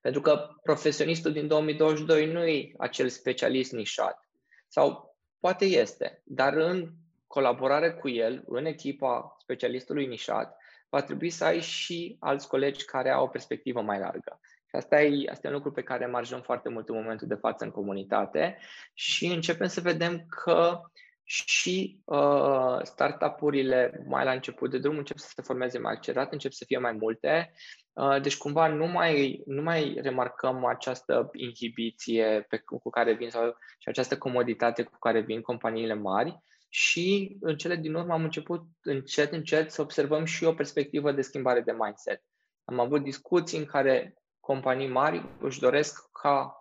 Pentru 0.00 0.20
că 0.20 0.48
profesionistul 0.62 1.32
din 1.32 1.46
2022 1.46 2.32
nu 2.32 2.46
e 2.46 2.72
acel 2.78 3.08
specialist 3.08 3.72
nișat. 3.72 4.28
Sau 4.68 5.16
poate 5.40 5.64
este, 5.64 6.22
dar 6.24 6.52
în 6.54 6.90
colaborare 7.26 7.92
cu 7.92 8.08
el, 8.08 8.42
în 8.46 8.64
echipa 8.64 9.36
specialistului 9.38 10.06
nișat, 10.06 10.56
va 10.88 11.02
trebui 11.02 11.30
să 11.30 11.44
ai 11.44 11.60
și 11.60 12.16
alți 12.20 12.48
colegi 12.48 12.84
care 12.84 13.10
au 13.10 13.24
o 13.24 13.28
perspectivă 13.28 13.80
mai 13.80 13.98
largă. 13.98 14.40
Și 14.70 14.76
asta 14.76 15.02
e, 15.02 15.30
asta 15.30 15.46
e 15.46 15.50
un 15.50 15.56
lucru 15.56 15.72
pe 15.72 15.82
care 15.82 16.06
marjăm 16.06 16.40
foarte 16.40 16.68
mult 16.68 16.88
în 16.88 16.94
momentul 16.94 17.28
de 17.28 17.34
față 17.34 17.64
în 17.64 17.70
comunitate 17.70 18.58
și 18.94 19.26
începem 19.26 19.66
să 19.66 19.80
vedem 19.80 20.26
că 20.28 20.80
și 21.22 22.00
uh, 22.04 22.78
startup-urile 22.82 24.02
mai 24.06 24.24
la 24.24 24.32
început 24.32 24.70
de 24.70 24.78
drum 24.78 24.96
încep 24.96 25.18
să 25.18 25.30
se 25.34 25.42
formeze 25.42 25.78
mai 25.78 25.92
accelerat, 25.92 26.32
încep 26.32 26.52
să 26.52 26.64
fie 26.66 26.78
mai 26.78 26.92
multe. 26.92 27.52
Uh, 27.92 28.20
deci 28.22 28.36
cumva 28.36 28.66
nu 28.68 28.86
mai, 28.86 29.42
nu 29.46 29.62
mai 29.62 29.98
remarcăm 30.02 30.64
această 30.64 31.30
inhibiție 31.32 32.46
pe, 32.48 32.58
cu 32.58 32.90
care 32.90 33.12
vin 33.12 33.30
sau 33.30 33.56
și 33.78 33.88
această 33.88 34.18
comoditate 34.18 34.82
cu 34.82 34.98
care 34.98 35.20
vin 35.20 35.40
companiile 35.40 35.94
mari 35.94 36.38
și 36.68 37.36
în 37.40 37.56
cele 37.56 37.76
din 37.76 37.94
urmă 37.94 38.12
am 38.12 38.22
început 38.22 38.62
încet, 38.82 39.32
încet 39.32 39.70
să 39.70 39.82
observăm 39.82 40.24
și 40.24 40.44
o 40.44 40.54
perspectivă 40.54 41.12
de 41.12 41.22
schimbare 41.22 41.60
de 41.60 41.72
mindset. 41.72 42.22
Am 42.64 42.80
avut 42.80 43.02
discuții 43.02 43.58
în 43.58 43.64
care 43.64 44.14
companii 44.40 44.88
mari 44.88 45.24
își 45.40 45.60
doresc 45.60 46.10
ca 46.22 46.54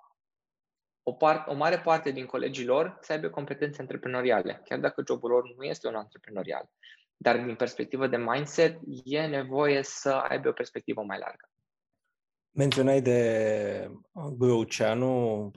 o, 1.03 1.13
part, 1.13 1.47
o 1.47 1.53
mare 1.53 1.79
parte 1.79 2.11
din 2.11 2.25
colegii 2.25 2.65
lor 2.65 2.97
să 3.01 3.11
aibă 3.11 3.29
competențe 3.29 3.81
antreprenoriale, 3.81 4.61
chiar 4.63 4.79
dacă 4.79 5.03
jobul 5.07 5.29
lor 5.29 5.55
nu 5.55 5.63
este 5.63 5.87
un 5.87 5.95
antreprenorial. 5.95 6.69
Dar 7.17 7.37
din 7.37 7.55
perspectivă 7.55 8.07
de 8.07 8.17
mindset, 8.17 8.79
e 9.03 9.25
nevoie 9.25 9.83
să 9.83 10.09
aibă 10.09 10.49
o 10.49 10.51
perspectivă 10.51 11.01
mai 11.01 11.19
largă. 11.19 11.49
Menționai 12.51 13.01
de 13.01 13.91
Growceanu, 14.37 15.51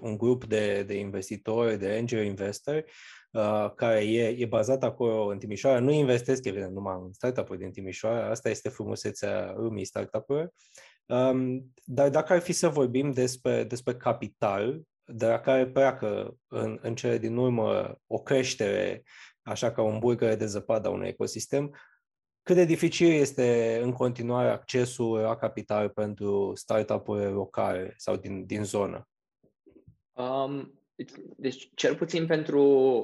un 0.00 0.16
grup 0.16 0.44
de, 0.44 0.82
de 0.82 0.94
investitori, 0.94 1.78
de 1.78 1.90
angel 1.90 2.24
investori, 2.24 2.84
uh, 3.30 3.72
care 3.74 4.04
e, 4.04 4.28
e 4.28 4.46
bazat 4.46 4.82
acolo 4.82 5.24
în 5.24 5.38
Timișoara. 5.38 5.78
Nu 5.78 5.90
investesc, 5.90 6.44
evident, 6.44 6.72
numai 6.72 6.94
în 6.94 7.12
startup-uri 7.12 7.58
din 7.58 7.70
Timișoara. 7.70 8.30
Asta 8.30 8.48
este 8.48 8.68
frumusețea 8.68 9.52
lumii 9.56 9.84
startup-uri. 9.84 10.48
Um, 11.10 11.72
dar 11.84 12.10
dacă 12.10 12.32
ar 12.32 12.40
fi 12.40 12.52
să 12.52 12.68
vorbim 12.68 13.12
despre, 13.12 13.64
despre 13.64 13.94
capital, 13.96 14.80
de 15.04 15.26
la 15.26 15.40
care 15.40 15.66
pleacă 15.66 16.36
în, 16.48 16.78
în 16.82 16.94
cele 16.94 17.18
din 17.18 17.36
urmă 17.36 17.98
o 18.06 18.18
creștere, 18.18 19.02
așa 19.42 19.72
ca 19.72 19.82
un 19.82 19.98
burgere 19.98 20.34
de 20.34 20.46
zăpadă 20.46 20.88
a 20.88 20.90
unui 20.90 21.08
ecosistem, 21.08 21.74
cât 22.42 22.54
de 22.54 22.64
dificil 22.64 23.10
este 23.10 23.80
în 23.82 23.92
continuare 23.92 24.48
accesul 24.48 25.18
la 25.18 25.36
capital 25.36 25.88
pentru 25.88 26.52
startup-urile 26.54 27.28
locale 27.28 27.94
sau 27.96 28.16
din, 28.16 28.46
din 28.46 28.64
zonă? 28.64 29.08
Um, 30.12 30.80
deci, 31.36 31.70
cel 31.74 31.96
puțin 31.96 32.26
pentru 32.26 32.62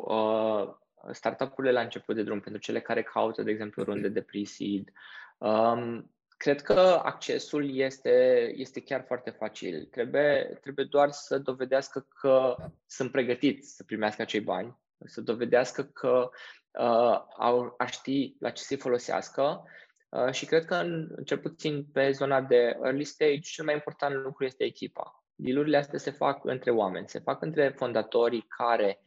uh, 0.08 0.74
startup-urile 1.12 1.72
la 1.72 1.80
început 1.80 2.14
de 2.14 2.22
drum, 2.22 2.40
pentru 2.40 2.60
cele 2.60 2.80
care 2.80 3.02
caută, 3.02 3.42
de 3.42 3.50
exemplu, 3.50 3.82
runde 3.82 4.08
de 4.08 4.22
pre-seed, 4.22 4.92
um, 5.38 6.10
Cred 6.36 6.62
că 6.62 7.00
accesul 7.02 7.76
este, 7.76 8.46
este 8.54 8.82
chiar 8.82 9.04
foarte 9.06 9.30
facil. 9.30 9.84
Trebuie, 9.84 10.58
trebuie 10.60 10.84
doar 10.90 11.10
să 11.10 11.38
dovedească 11.38 12.06
că 12.20 12.56
sunt 12.86 13.10
pregătiți 13.10 13.76
să 13.76 13.84
primească 13.84 14.22
acei 14.22 14.40
bani, 14.40 14.76
să 15.04 15.20
dovedească 15.20 15.82
că 15.82 16.30
uh, 16.70 17.20
au, 17.36 17.74
a 17.78 17.86
ști 17.86 18.36
la 18.38 18.50
ce 18.50 18.62
să-i 18.62 18.76
folosească 18.76 19.62
uh, 20.08 20.32
și 20.32 20.46
cred 20.46 20.64
că, 20.64 20.74
în, 20.74 21.08
cel 21.24 21.38
puțin 21.38 21.84
pe 21.92 22.10
zona 22.10 22.40
de 22.40 22.78
early 22.82 23.04
stage, 23.04 23.38
cel 23.38 23.64
mai 23.64 23.74
important 23.74 24.14
lucru 24.14 24.44
este 24.44 24.64
echipa. 24.64 25.24
Dilurile 25.34 25.76
astea 25.76 25.98
se 25.98 26.10
fac 26.10 26.44
între 26.44 26.70
oameni, 26.70 27.08
se 27.08 27.18
fac 27.18 27.42
între 27.42 27.74
fondatorii 27.76 28.46
care 28.56 29.00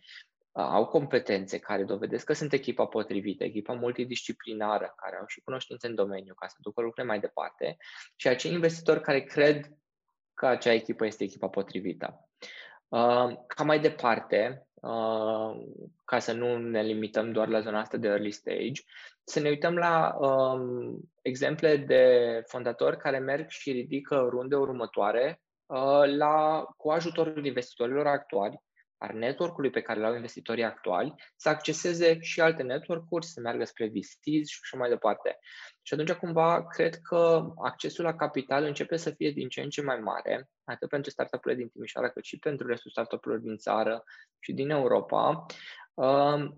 au 0.51 0.85
competențe 0.85 1.59
care 1.59 1.83
dovedesc 1.83 2.25
că 2.25 2.33
sunt 2.33 2.53
echipa 2.53 2.85
potrivită, 2.85 3.43
echipa 3.43 3.73
multidisciplinară, 3.73 4.93
care 4.95 5.17
au 5.17 5.25
și 5.27 5.41
cunoștințe 5.41 5.87
în 5.87 5.95
domeniu 5.95 6.33
ca 6.33 6.47
să 6.47 6.55
ducă 6.59 6.81
lucrurile 6.81 7.13
mai 7.13 7.19
departe 7.19 7.77
și 8.15 8.27
acei 8.27 8.51
investitori 8.51 9.01
care 9.01 9.21
cred 9.21 9.69
că 10.33 10.45
acea 10.45 10.73
echipă 10.73 11.05
este 11.05 11.23
echipa 11.23 11.47
potrivită. 11.47 12.29
Ca 13.47 13.63
mai 13.63 13.79
departe, 13.79 14.67
ca 16.05 16.19
să 16.19 16.33
nu 16.33 16.57
ne 16.57 16.81
limităm 16.81 17.31
doar 17.31 17.47
la 17.47 17.59
zona 17.59 17.79
asta 17.79 17.97
de 17.97 18.07
early 18.07 18.31
stage, 18.31 18.81
să 19.23 19.39
ne 19.39 19.49
uităm 19.49 19.75
la 19.75 20.17
um, 20.19 20.99
exemple 21.21 21.77
de 21.77 22.03
fondatori 22.47 22.97
care 22.97 23.17
merg 23.17 23.49
și 23.49 23.71
ridică 23.71 24.27
runde 24.29 24.55
următoare 24.55 25.41
uh, 25.65 26.15
la, 26.17 26.65
cu 26.77 26.89
ajutorul 26.89 27.45
investitorilor 27.45 28.07
actuali 28.07 28.61
al 28.99 29.15
network-ului 29.15 29.69
pe 29.69 29.81
care 29.81 29.99
l-au 29.99 30.15
investitorii 30.15 30.63
actuali, 30.63 31.13
să 31.35 31.49
acceseze 31.49 32.19
și 32.19 32.41
alte 32.41 32.63
network-uri, 32.63 33.25
să 33.25 33.39
meargă 33.39 33.63
spre 33.63 33.87
VCs 33.87 34.47
și 34.47 34.59
așa 34.61 34.77
mai 34.77 34.89
departe. 34.89 35.39
Și 35.81 35.93
atunci, 35.93 36.11
cumva, 36.11 36.67
cred 36.67 36.95
că 36.95 37.53
accesul 37.63 38.03
la 38.03 38.15
capital 38.15 38.63
începe 38.63 38.95
să 38.95 39.09
fie 39.09 39.31
din 39.31 39.47
ce 39.47 39.61
în 39.61 39.69
ce 39.69 39.81
mai 39.81 39.99
mare, 39.99 40.49
atât 40.63 40.89
pentru 40.89 41.11
startup-urile 41.11 41.59
din 41.59 41.69
Timișoara, 41.69 42.09
cât 42.09 42.23
și 42.23 42.39
pentru 42.39 42.67
restul 42.67 42.91
startup-urilor 42.91 43.43
din 43.43 43.57
țară 43.57 44.03
și 44.39 44.53
din 44.53 44.69
Europa. 44.69 45.45
Uh, 45.93 46.51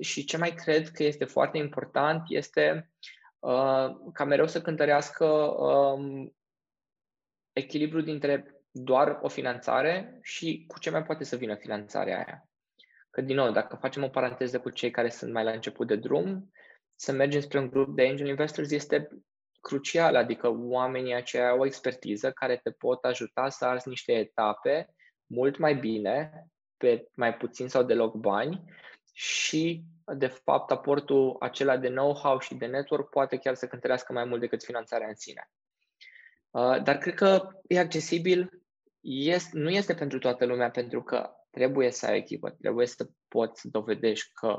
și 0.00 0.24
ce 0.24 0.36
mai 0.36 0.50
cred 0.54 0.88
că 0.88 1.02
este 1.02 1.24
foarte 1.24 1.58
important 1.58 2.22
este 2.28 2.92
uh, 3.38 3.88
ca 4.12 4.24
mereu 4.24 4.46
să 4.46 4.60
cântărească 4.60 5.24
um, 5.24 6.36
echilibru 7.52 8.00
dintre 8.00 8.57
doar 8.70 9.18
o 9.22 9.28
finanțare 9.28 10.18
și 10.22 10.64
cu 10.66 10.78
ce 10.78 10.90
mai 10.90 11.02
poate 11.02 11.24
să 11.24 11.36
vină 11.36 11.54
finanțarea 11.54 12.16
aia. 12.16 12.48
Că, 13.10 13.20
din 13.20 13.36
nou, 13.36 13.50
dacă 13.50 13.76
facem 13.76 14.02
o 14.02 14.08
paranteză 14.08 14.60
cu 14.60 14.70
cei 14.70 14.90
care 14.90 15.08
sunt 15.08 15.32
mai 15.32 15.44
la 15.44 15.50
început 15.50 15.86
de 15.86 15.96
drum, 15.96 16.52
să 16.94 17.12
mergem 17.12 17.40
spre 17.40 17.58
un 17.58 17.68
grup 17.70 17.96
de 17.96 18.06
angel 18.06 18.26
investors 18.26 18.70
este 18.70 19.08
crucial, 19.60 20.16
adică 20.16 20.48
oamenii 20.48 21.14
aceia 21.14 21.48
au 21.48 21.58
o 21.58 21.66
expertiză 21.66 22.30
care 22.30 22.56
te 22.56 22.70
pot 22.70 23.04
ajuta 23.04 23.48
să 23.48 23.64
arzi 23.64 23.88
niște 23.88 24.12
etape 24.12 24.94
mult 25.26 25.58
mai 25.58 25.74
bine, 25.74 26.46
pe 26.76 27.08
mai 27.14 27.34
puțin 27.34 27.68
sau 27.68 27.82
deloc 27.82 28.14
bani 28.14 28.62
și, 29.12 29.82
de 30.16 30.26
fapt, 30.26 30.70
aportul 30.70 31.36
acela 31.40 31.76
de 31.76 31.88
know-how 31.88 32.38
și 32.38 32.54
de 32.54 32.66
network 32.66 33.10
poate 33.10 33.36
chiar 33.36 33.54
să 33.54 33.66
cântărească 33.66 34.12
mai 34.12 34.24
mult 34.24 34.40
decât 34.40 34.64
finanțarea 34.64 35.08
în 35.08 35.14
sine. 35.14 35.50
Uh, 36.50 36.82
dar 36.82 36.98
cred 36.98 37.14
că 37.14 37.48
e 37.66 37.78
accesibil 37.78 38.62
este, 39.00 39.58
nu 39.58 39.70
este 39.70 39.94
pentru 39.94 40.18
toată 40.18 40.44
lumea, 40.44 40.70
pentru 40.70 41.02
că 41.02 41.30
trebuie 41.50 41.90
să 41.90 42.06
ai 42.06 42.16
echipă, 42.16 42.50
trebuie 42.50 42.86
să 42.86 43.08
poți 43.28 43.60
să 43.60 43.68
dovedești 43.70 44.32
că 44.32 44.58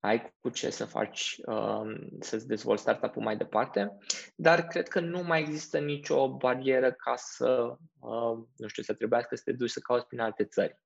ai 0.00 0.34
cu 0.40 0.48
ce 0.48 0.70
să 0.70 0.84
faci, 0.84 1.36
um, 1.46 2.08
să-ți 2.20 2.46
dezvolți 2.46 2.82
startup-ul 2.82 3.22
mai 3.22 3.36
departe, 3.36 3.96
dar 4.34 4.66
cred 4.66 4.88
că 4.88 5.00
nu 5.00 5.22
mai 5.22 5.40
există 5.40 5.78
nicio 5.78 6.36
barieră 6.36 6.92
ca 6.92 7.14
să, 7.16 7.76
uh, 7.98 8.38
nu 8.56 8.66
știu, 8.66 8.82
să 8.82 8.94
trebuiască 8.94 9.36
să 9.36 9.42
te 9.44 9.52
duci 9.52 9.70
să 9.70 9.80
cauți 9.80 10.06
prin 10.06 10.20
alte 10.20 10.44
țări. 10.44 10.78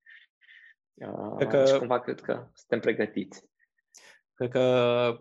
Uh, 0.95 1.47
că... 1.47 1.65
Și 1.65 1.79
cumva 1.79 2.01
cred 2.01 2.21
că 2.21 2.49
suntem 2.55 2.81
pregătiți. 2.81 3.51
Cred 4.35 4.51
că 4.51 4.61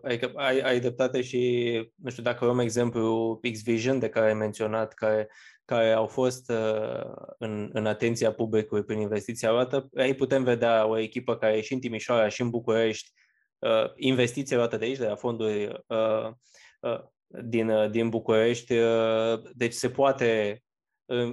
adică 0.03 0.31
ai, 0.35 0.59
ai 0.59 0.79
dreptate 0.79 1.21
și, 1.21 1.91
nu 1.95 2.09
știu, 2.09 2.23
dacă 2.23 2.45
luăm 2.45 2.59
exemplu 2.59 3.39
X-Vision 3.51 3.99
de 3.99 4.09
care 4.09 4.27
ai 4.27 4.33
menționat, 4.33 4.93
care 4.93 5.27
care 5.71 5.91
au 5.91 6.07
fost 6.07 6.49
uh, 6.49 7.11
în, 7.37 7.69
în 7.73 7.85
atenția 7.85 8.33
publicului 8.33 8.83
prin 8.83 8.99
investiția 8.99 9.51
luată. 9.51 9.89
Aici 9.95 10.17
putem 10.17 10.43
vedea 10.43 10.85
o 10.85 10.97
echipă 10.97 11.37
care 11.37 11.57
e 11.57 11.61
și 11.61 11.73
în 11.73 11.79
Timișoara 11.79 12.27
și 12.27 12.41
în 12.41 12.49
București, 12.49 13.11
uh, 13.59 13.91
investiție 13.95 14.55
luată 14.55 14.77
de 14.77 14.85
aici, 14.85 14.97
de 14.97 15.07
la 15.07 15.15
fonduri 15.15 15.65
uh, 15.87 16.31
uh, 16.79 16.99
din, 17.27 17.69
uh, 17.69 17.89
din 17.89 18.09
București. 18.09 18.73
Uh, 18.73 19.41
deci 19.53 19.73
se 19.73 19.89
poate 19.89 20.61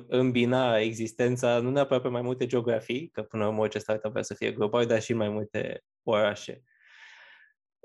îmbina 0.08 0.78
existența 0.78 1.58
nu 1.58 1.70
neapărat 1.70 2.02
pe 2.02 2.08
mai 2.08 2.22
multe 2.22 2.46
geografii, 2.46 3.08
că 3.08 3.22
până 3.22 3.42
la 3.42 3.48
urmă 3.48 3.60
orice 3.60 3.78
startup 3.78 4.10
vrea 4.10 4.22
să 4.22 4.34
fie 4.34 4.52
global, 4.52 4.86
dar 4.86 5.02
și 5.02 5.10
în 5.10 5.16
mai 5.16 5.28
multe 5.28 5.82
orașe. 6.02 6.62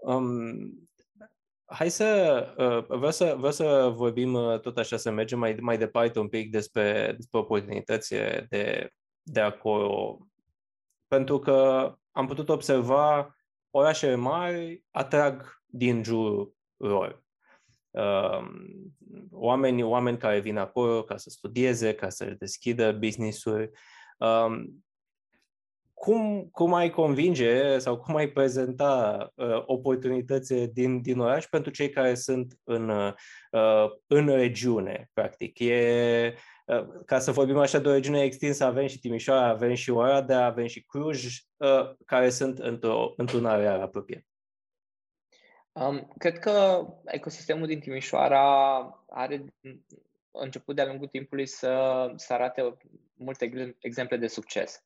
Um, 0.03 0.83
Hai 1.65 1.89
să, 1.89 2.47
uh, 2.57 2.97
vreau 2.97 3.11
să, 3.11 3.33
vreau 3.37 3.51
să 3.51 3.91
vorbim 3.95 4.33
uh, 4.33 4.59
tot 4.59 4.77
așa, 4.77 4.97
să 4.97 5.11
mergem 5.11 5.39
mai, 5.39 5.57
mai 5.59 5.77
departe 5.77 6.19
un 6.19 6.27
pic 6.27 6.51
despre, 6.51 7.13
despre 7.15 7.39
oportunitățile 7.39 8.45
de, 8.49 8.89
de 9.21 9.39
acolo. 9.39 10.27
Pentru 11.07 11.39
că 11.39 11.91
am 12.11 12.27
putut 12.27 12.49
observa 12.49 13.35
orașele 13.69 14.15
mari 14.15 14.83
atrag 14.91 15.61
din 15.65 16.03
jurul 16.03 16.55
lor. 16.77 17.23
Uh, 17.89 18.47
oameni, 19.31 19.83
oameni 19.83 20.17
care 20.17 20.39
vin 20.39 20.57
acolo 20.57 21.03
ca 21.03 21.17
să 21.17 21.29
studieze, 21.29 21.95
ca 21.95 22.09
să-și 22.09 22.35
deschidă 22.35 22.91
business-uri. 22.91 23.69
Um, 24.17 24.85
cum, 26.03 26.49
cum 26.51 26.73
ai 26.73 26.89
convinge 26.89 27.77
sau 27.77 27.97
cum 27.97 28.15
ai 28.15 28.27
prezenta 28.27 29.31
uh, 29.35 29.63
oportunități 29.65 30.53
din, 30.53 31.01
din 31.01 31.19
oraș 31.19 31.45
pentru 31.45 31.71
cei 31.71 31.89
care 31.89 32.15
sunt 32.15 32.59
în, 32.63 32.89
uh, 32.89 33.91
în 34.07 34.27
regiune, 34.27 35.09
practic? 35.13 35.59
E, 35.59 36.33
uh, 36.65 36.85
ca 37.05 37.19
să 37.19 37.31
vorbim 37.31 37.57
așa 37.57 37.79
de 37.79 37.89
o 37.89 37.91
regiune 37.91 38.21
extinsă, 38.21 38.63
avem 38.63 38.87
și 38.87 38.99
Timișoara, 38.99 39.47
avem 39.47 39.73
și 39.73 39.89
Oradea, 39.89 40.45
avem 40.45 40.67
și 40.67 40.83
Cluj, 40.83 41.25
uh, 41.57 41.95
care 42.05 42.29
sunt 42.29 42.59
într-o, 42.59 43.13
într-un 43.17 43.45
areal 43.45 43.81
apropiat. 43.81 44.23
Um, 45.71 46.13
cred 46.17 46.39
că 46.39 46.85
ecosistemul 47.05 47.67
din 47.67 47.79
Timișoara 47.79 48.43
are 49.09 49.45
început 50.31 50.75
de-a 50.75 50.85
lungul 50.85 51.07
timpului 51.07 51.45
să, 51.45 52.05
să 52.15 52.33
arate 52.33 52.77
multe 53.13 53.75
exemple 53.79 54.17
de 54.17 54.27
succes. 54.27 54.83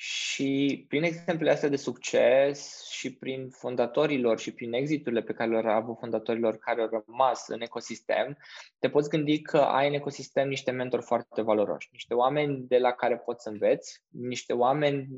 Și 0.00 0.84
prin 0.88 1.02
exemplele 1.02 1.50
astea 1.50 1.68
de 1.68 1.76
succes 1.76 2.88
și 2.90 3.14
prin 3.14 3.48
fondatorilor 3.50 4.38
și 4.38 4.52
prin 4.54 4.72
exiturile 4.72 5.22
pe 5.22 5.32
care 5.32 5.50
le-au 5.50 5.76
avut 5.76 5.98
fondatorilor 5.98 6.58
care 6.58 6.80
au 6.80 7.04
rămas 7.06 7.48
în 7.48 7.60
ecosistem, 7.60 8.36
te 8.78 8.88
poți 8.88 9.08
gândi 9.08 9.40
că 9.40 9.58
ai 9.58 9.88
în 9.88 9.94
ecosistem 9.94 10.48
niște 10.48 10.70
mentori 10.70 11.02
foarte 11.02 11.42
valoroși, 11.42 11.88
niște 11.92 12.14
oameni 12.14 12.66
de 12.66 12.78
la 12.78 12.92
care 12.92 13.16
poți 13.16 13.42
să 13.42 13.48
înveți, 13.48 14.02
niște 14.08 14.52
oameni 14.52 15.08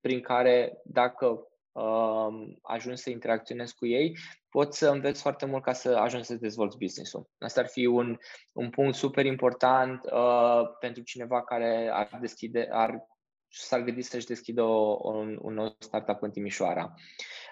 prin 0.00 0.20
care 0.20 0.80
dacă 0.84 1.48
uh, 1.72 2.56
ajungi 2.62 3.02
să 3.02 3.10
interacționezi 3.10 3.74
cu 3.74 3.86
ei, 3.86 4.16
poți 4.48 4.78
să 4.78 4.88
înveți 4.90 5.22
foarte 5.22 5.46
mult 5.46 5.62
ca 5.62 5.72
să 5.72 5.88
ajungi 5.88 6.26
să 6.26 6.34
dezvolți 6.34 6.78
business-ul. 6.78 7.30
Asta 7.38 7.60
ar 7.60 7.68
fi 7.68 7.86
un, 7.86 8.18
un 8.52 8.70
punct 8.70 8.94
super 8.94 9.24
important 9.24 10.00
uh, 10.04 10.62
pentru 10.80 11.02
cineva 11.02 11.42
care 11.42 11.90
ar 11.92 12.18
deschide, 12.20 12.68
ar 12.70 13.08
s-ar 13.50 13.80
gândi 13.80 14.02
să-și 14.02 14.26
deschidă 14.26 14.62
o, 14.62 15.10
un, 15.10 15.38
un 15.42 15.54
nou 15.54 15.76
startup 15.78 16.22
în 16.22 16.30
Timișoara. 16.30 16.94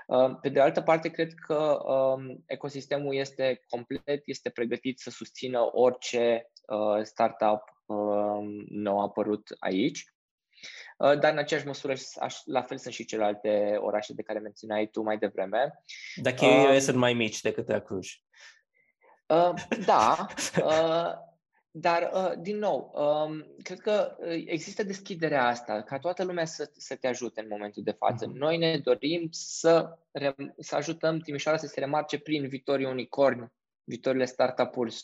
Uh, 0.07 0.39
pe 0.41 0.49
de 0.49 0.61
altă 0.61 0.83
parte, 0.83 1.09
cred 1.09 1.35
că 1.35 1.79
um, 1.85 2.45
ecosistemul 2.47 3.15
este 3.15 3.63
complet, 3.69 4.23
este 4.25 4.51
pregătit 4.51 4.99
să 4.99 5.11
susțină 5.11 5.69
orice 5.73 6.51
uh, 6.67 7.03
startup 7.03 7.63
um, 7.87 8.65
nou 8.69 9.01
apărut 9.01 9.57
aici. 9.59 10.05
Uh, 10.97 11.19
dar 11.19 11.33
în 11.33 11.39
aceeași 11.39 11.67
măsură, 11.67 11.95
la 12.45 12.63
fel 12.63 12.79
sunt 12.79 12.95
și 12.95 13.05
celelalte 13.05 13.77
orașe 13.81 14.13
de 14.13 14.23
care 14.23 14.39
menționai 14.39 14.87
tu 14.87 15.03
mai 15.03 15.19
devreme. 15.19 15.83
Dacă 16.15 16.45
ei 16.45 16.75
uh, 16.75 16.81
sunt 16.81 16.97
mai 16.97 17.13
mici 17.13 17.41
decât 17.41 17.69
la 17.69 17.81
Cluj. 17.81 18.23
Uh, 19.27 19.53
da, 19.85 20.27
uh, 20.65 21.28
dar, 21.81 22.11
uh, 22.15 22.33
din 22.41 22.59
nou, 22.59 22.93
um, 22.95 23.47
cred 23.63 23.79
că 23.79 24.17
uh, 24.19 24.43
există 24.47 24.83
deschiderea 24.83 25.47
asta, 25.47 25.83
ca 25.83 25.99
toată 25.99 26.25
lumea 26.25 26.45
să, 26.45 26.71
să 26.77 26.97
te 26.97 27.07
ajute 27.07 27.41
în 27.41 27.47
momentul 27.51 27.83
de 27.83 27.91
față. 27.91 28.27
Mm-hmm. 28.27 28.39
Noi 28.39 28.57
ne 28.57 28.79
dorim 28.79 29.29
să, 29.31 29.99
să 30.59 30.77
ajutăm 30.77 31.19
Timișoara 31.19 31.59
să 31.59 31.67
se 31.67 31.81
remarce 31.81 32.19
prin 32.19 32.49
viitorii 32.49 32.87
unicorni, 32.87 33.53
viitorile 33.85 34.25
startup-uri 34.25 34.95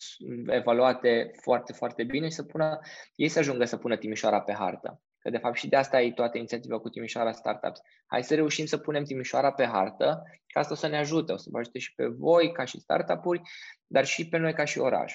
evaluate 0.47 1.31
foarte, 1.43 1.73
foarte 1.73 2.05
bine 2.05 2.29
și 2.29 2.35
să 2.35 2.43
pună, 2.43 2.81
ei 3.15 3.29
să 3.29 3.39
ajungă 3.39 3.65
să 3.65 3.77
pună 3.77 3.97
Timișoara 3.97 4.41
pe 4.41 4.53
hartă. 4.53 5.03
Că 5.19 5.31
de 5.31 5.39
fapt 5.39 5.57
și 5.57 5.69
de 5.69 5.77
asta 5.77 6.01
e 6.01 6.13
toată 6.13 6.39
inițiativa 6.39 6.79
cu 6.79 6.89
Timișoara 6.89 7.33
Startups. 7.33 7.81
Hai 8.07 8.23
să 8.23 8.35
reușim 8.35 8.67
să 8.67 8.79
punem 8.79 9.05
Timișoara 9.05 9.53
pe 9.53 9.67
hartă, 9.67 10.23
ca 10.47 10.61
asta 10.61 10.73
o 10.73 10.77
să 10.77 10.87
ne 10.87 10.99
ajute, 10.99 11.33
o 11.33 11.37
să 11.37 11.49
vă 11.51 11.59
ajute 11.59 11.79
și 11.79 11.95
pe 11.95 12.07
voi 12.07 12.53
ca 12.53 12.65
și 12.65 12.81
startup-uri, 12.81 13.41
dar 13.87 14.05
și 14.05 14.29
pe 14.29 14.37
noi 14.37 14.53
ca 14.53 14.65
și 14.65 14.79
oraș. 14.79 15.15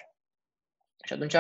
Și 1.04 1.14
atunci 1.14 1.36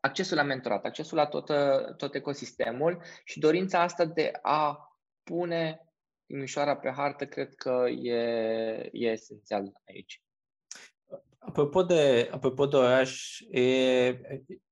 accesul 0.00 0.36
la 0.36 0.42
mentorat, 0.42 0.84
accesul 0.84 1.16
la 1.16 1.26
tot, 1.26 1.50
tot 1.96 2.14
ecosistemul 2.14 3.02
și 3.24 3.38
dorința 3.38 3.82
asta 3.82 4.04
de 4.04 4.32
a 4.42 4.94
pune 5.22 5.84
Timișoara 6.26 6.76
pe 6.76 6.92
hartă, 6.96 7.26
cred 7.26 7.54
că 7.54 7.86
e, 8.02 8.18
e 8.92 9.10
esențial 9.10 9.72
aici. 9.88 10.22
Apropo 11.38 11.82
de, 11.82 12.28
apropo 12.32 12.66
de 12.66 12.76
oraș, 12.76 13.40
e 13.50 14.20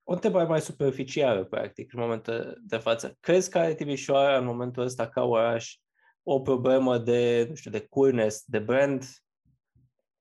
o 0.02 0.12
întrebare 0.12 0.46
mai 0.46 0.60
superficială, 0.60 1.44
practic, 1.44 1.92
în 1.92 2.00
momentul 2.00 2.60
de 2.62 2.76
față. 2.76 3.16
Crezi 3.20 3.50
că 3.50 3.58
are 3.58 3.74
Timișoara 3.74 4.38
în 4.38 4.44
momentul 4.44 4.82
ăsta 4.82 5.08
ca 5.08 5.24
oraș 5.24 5.76
o 6.22 6.40
problemă 6.40 6.98
de, 6.98 7.46
nu 7.48 7.54
știu, 7.54 7.70
de 7.70 7.86
coolness, 7.86 8.44
de 8.46 8.58
brand 8.58 9.04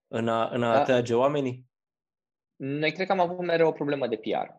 în 0.08 0.27
a, 0.27 0.49
în 0.49 0.63
a 0.63 0.73
da. 0.73 0.80
atrage 0.80 1.13
oamenii? 1.13 1.65
Noi 2.58 2.91
cred 2.91 3.06
că 3.06 3.12
am 3.12 3.20
avut 3.20 3.46
mereu 3.46 3.67
o 3.67 3.72
problemă 3.72 4.08
de 4.08 4.15
PR. 4.15 4.50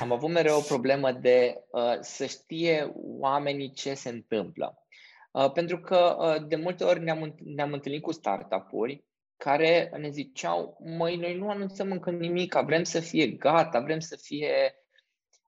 Am 0.00 0.12
avut 0.12 0.30
mereu 0.30 0.56
o 0.56 0.60
problemă 0.60 1.12
de 1.12 1.64
uh, 1.70 1.96
să 2.00 2.26
știe 2.26 2.92
oamenii 2.94 3.70
ce 3.70 3.94
se 3.94 4.08
întâmplă. 4.08 4.86
Uh, 5.30 5.52
pentru 5.52 5.80
că 5.80 6.16
uh, 6.18 6.48
de 6.48 6.56
multe 6.56 6.84
ori 6.84 7.02
ne-am, 7.02 7.34
ne-am 7.44 7.72
întâlnit 7.72 8.02
cu 8.02 8.12
startup-uri 8.12 9.04
care 9.36 9.92
ne 9.96 10.08
ziceau, 10.08 10.78
măi, 10.80 11.16
noi 11.16 11.36
nu 11.36 11.50
anunțăm 11.50 11.90
încă 11.90 12.10
nimic, 12.10 12.54
vrem 12.54 12.82
să 12.82 13.00
fie 13.00 13.26
gata, 13.26 13.80
vrem 13.80 14.00
să 14.00 14.16
fie... 14.16 14.74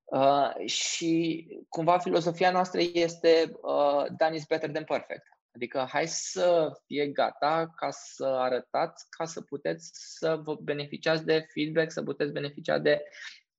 Uh, 0.04 0.66
și 0.66 1.46
cumva 1.68 1.98
filosofia 1.98 2.50
noastră 2.50 2.80
este 2.92 3.52
uh, 3.62 4.04
done 4.18 4.34
is 4.34 4.44
better 4.46 4.70
than 4.70 4.84
perfect. 4.84 5.37
Adică 5.58 5.86
hai 5.90 6.06
să 6.06 6.72
fie 6.86 7.06
gata 7.06 7.72
ca 7.76 7.90
să 7.90 8.26
arătați, 8.26 9.06
ca 9.10 9.24
să 9.24 9.40
puteți 9.40 9.90
să 9.92 10.40
vă 10.42 10.54
beneficiați 10.54 11.24
de 11.24 11.46
feedback, 11.52 11.90
să 11.90 12.02
puteți 12.02 12.32
beneficia 12.32 12.78
de 12.78 13.02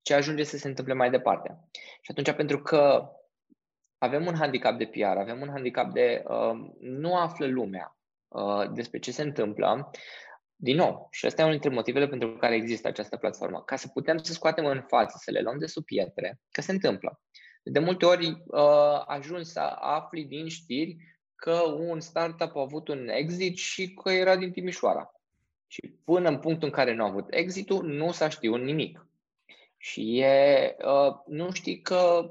ce 0.02 0.14
ajunge 0.14 0.42
să 0.42 0.56
se 0.56 0.68
întâmple 0.68 0.94
mai 0.94 1.10
departe. 1.10 1.68
Și 1.72 2.10
atunci, 2.10 2.32
pentru 2.32 2.62
că 2.62 3.10
avem 3.98 4.26
un 4.26 4.34
handicap 4.34 4.78
de 4.78 4.86
PR, 4.86 5.16
avem 5.16 5.40
un 5.40 5.48
handicap 5.48 5.92
de 5.92 6.22
uh, 6.26 6.72
nu 6.80 7.16
află 7.16 7.46
lumea 7.46 7.98
uh, 8.28 8.70
despre 8.72 8.98
ce 8.98 9.12
se 9.12 9.22
întâmplă, 9.22 9.90
din 10.56 10.76
nou, 10.76 11.08
și 11.10 11.26
asta 11.26 11.40
e 11.40 11.44
unul 11.44 11.58
dintre 11.58 11.76
motivele 11.76 12.08
pentru 12.08 12.36
care 12.36 12.54
există 12.54 12.88
această 12.88 13.16
platformă, 13.16 13.62
ca 13.62 13.76
să 13.76 13.88
putem 13.88 14.18
să 14.18 14.32
scoatem 14.32 14.64
în 14.64 14.84
față, 14.88 15.16
să 15.20 15.30
le 15.30 15.40
luăm 15.40 15.58
de 15.58 15.66
sub 15.66 15.84
pietre, 15.84 16.40
că 16.50 16.60
se 16.60 16.72
întâmplă. 16.72 17.20
De 17.62 17.78
multe 17.78 18.06
ori 18.06 18.26
uh, 18.46 19.02
ajungi 19.06 19.50
să 19.50 19.60
afli 19.80 20.24
din 20.24 20.48
știri 20.48 20.96
că 21.40 21.62
un 21.78 22.00
startup 22.00 22.56
a 22.56 22.60
avut 22.60 22.88
un 22.88 23.08
exit 23.08 23.56
și 23.56 23.94
că 23.94 24.10
era 24.10 24.36
din 24.36 24.52
Timișoara. 24.52 25.14
Și 25.66 25.80
până 26.04 26.28
în 26.28 26.38
punctul 26.38 26.68
în 26.68 26.74
care 26.74 26.94
nu 26.94 27.04
a 27.04 27.08
avut 27.08 27.26
exitul, 27.30 27.84
nu 27.84 28.12
s-a 28.12 28.28
știut 28.28 28.60
nimic. 28.60 29.06
Și 29.76 30.18
e, 30.18 30.76
uh, 30.84 31.14
nu 31.26 31.52
știi 31.52 31.80
că 31.80 32.30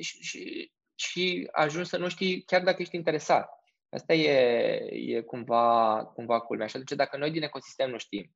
și, 0.00 0.22
și, 0.22 0.72
și 0.94 1.48
ajungi 1.52 1.88
să 1.88 1.96
nu 1.96 2.08
știi 2.08 2.42
chiar 2.42 2.62
dacă 2.62 2.82
ești 2.82 2.96
interesat. 2.96 3.48
Asta 3.88 4.14
e, 4.14 4.32
e 4.92 5.20
cumva, 5.20 6.04
cumva 6.14 6.40
culmea. 6.40 6.66
Și 6.66 6.76
atunci 6.76 6.98
dacă 6.98 7.16
noi 7.16 7.30
din 7.30 7.42
ecosistem 7.42 7.90
nu 7.90 7.98
știm, 7.98 8.34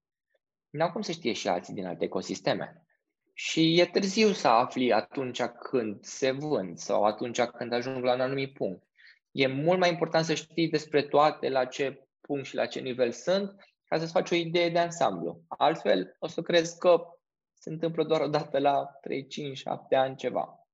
nu 0.70 0.84
au 0.84 0.92
cum 0.92 1.00
să 1.00 1.12
știe 1.12 1.32
și 1.32 1.48
alții 1.48 1.74
din 1.74 1.86
alte 1.86 2.04
ecosisteme. 2.04 2.82
Și 3.32 3.80
e 3.80 3.86
târziu 3.86 4.32
să 4.32 4.48
afli 4.48 4.92
atunci 4.92 5.42
când 5.42 6.04
se 6.04 6.30
vând 6.30 6.78
sau 6.78 7.04
atunci 7.04 7.42
când 7.42 7.72
ajung 7.72 8.04
la 8.04 8.12
un 8.12 8.20
anumit 8.20 8.52
punct. 8.52 8.87
E 9.30 9.46
mult 9.46 9.78
mai 9.78 9.90
important 9.90 10.24
să 10.24 10.34
știi 10.34 10.68
despre 10.68 11.02
toate, 11.02 11.48
la 11.48 11.64
ce 11.64 12.06
punct 12.20 12.46
și 12.46 12.54
la 12.54 12.66
ce 12.66 12.80
nivel 12.80 13.12
sunt, 13.12 13.54
ca 13.84 13.98
să-ți 13.98 14.12
faci 14.12 14.30
o 14.30 14.34
idee 14.34 14.68
de 14.70 14.78
ansamblu. 14.78 15.42
Altfel, 15.48 16.16
o 16.18 16.26
să 16.26 16.42
crezi 16.42 16.78
că 16.78 17.02
se 17.54 17.70
întâmplă 17.70 18.04
doar 18.04 18.20
o 18.20 18.28
dată 18.28 18.58
la 18.58 18.84
3, 18.84 19.26
5, 19.26 19.58
7 19.58 19.94
ani 19.94 20.16
ceva. 20.16 20.68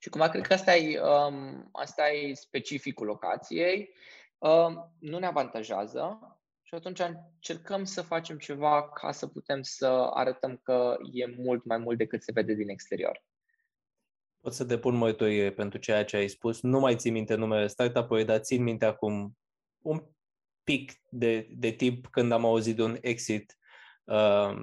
Și 0.00 0.08
cumva 0.08 0.28
cred 0.28 0.46
că 0.46 0.52
asta 0.52 0.76
e, 0.76 1.00
um, 1.00 1.68
asta 1.72 2.08
e 2.08 2.34
specificul 2.34 3.06
locației. 3.06 3.94
Um, 4.38 4.94
nu 4.98 5.18
ne 5.18 5.26
avantajează 5.26 6.18
și 6.62 6.74
atunci 6.74 7.00
încercăm 7.00 7.84
să 7.84 8.02
facem 8.02 8.38
ceva 8.38 8.88
ca 8.88 9.12
să 9.12 9.26
putem 9.26 9.62
să 9.62 10.10
arătăm 10.12 10.60
că 10.62 10.96
e 11.12 11.26
mult 11.26 11.64
mai 11.64 11.78
mult 11.78 11.98
decât 11.98 12.22
se 12.22 12.32
vede 12.32 12.54
din 12.54 12.68
exterior. 12.68 13.22
Pot 14.42 14.54
să 14.54 14.64
depun 14.64 14.94
mărturie 14.94 15.52
pentru 15.52 15.78
ceea 15.78 16.04
ce 16.04 16.16
ai 16.16 16.28
spus. 16.28 16.60
Nu 16.60 16.78
mai 16.80 16.96
țin 16.96 17.12
minte 17.12 17.34
numele 17.34 17.66
startup-ului, 17.66 18.24
dar 18.24 18.38
țin 18.38 18.62
minte 18.62 18.84
acum 18.84 19.36
un 19.82 20.02
pic 20.64 20.92
de, 21.10 21.48
de 21.50 21.70
timp 21.70 22.06
când 22.06 22.32
am 22.32 22.44
auzit 22.44 22.76
de 22.76 22.82
un 22.82 22.96
exit 23.00 23.58
uh, 24.04 24.58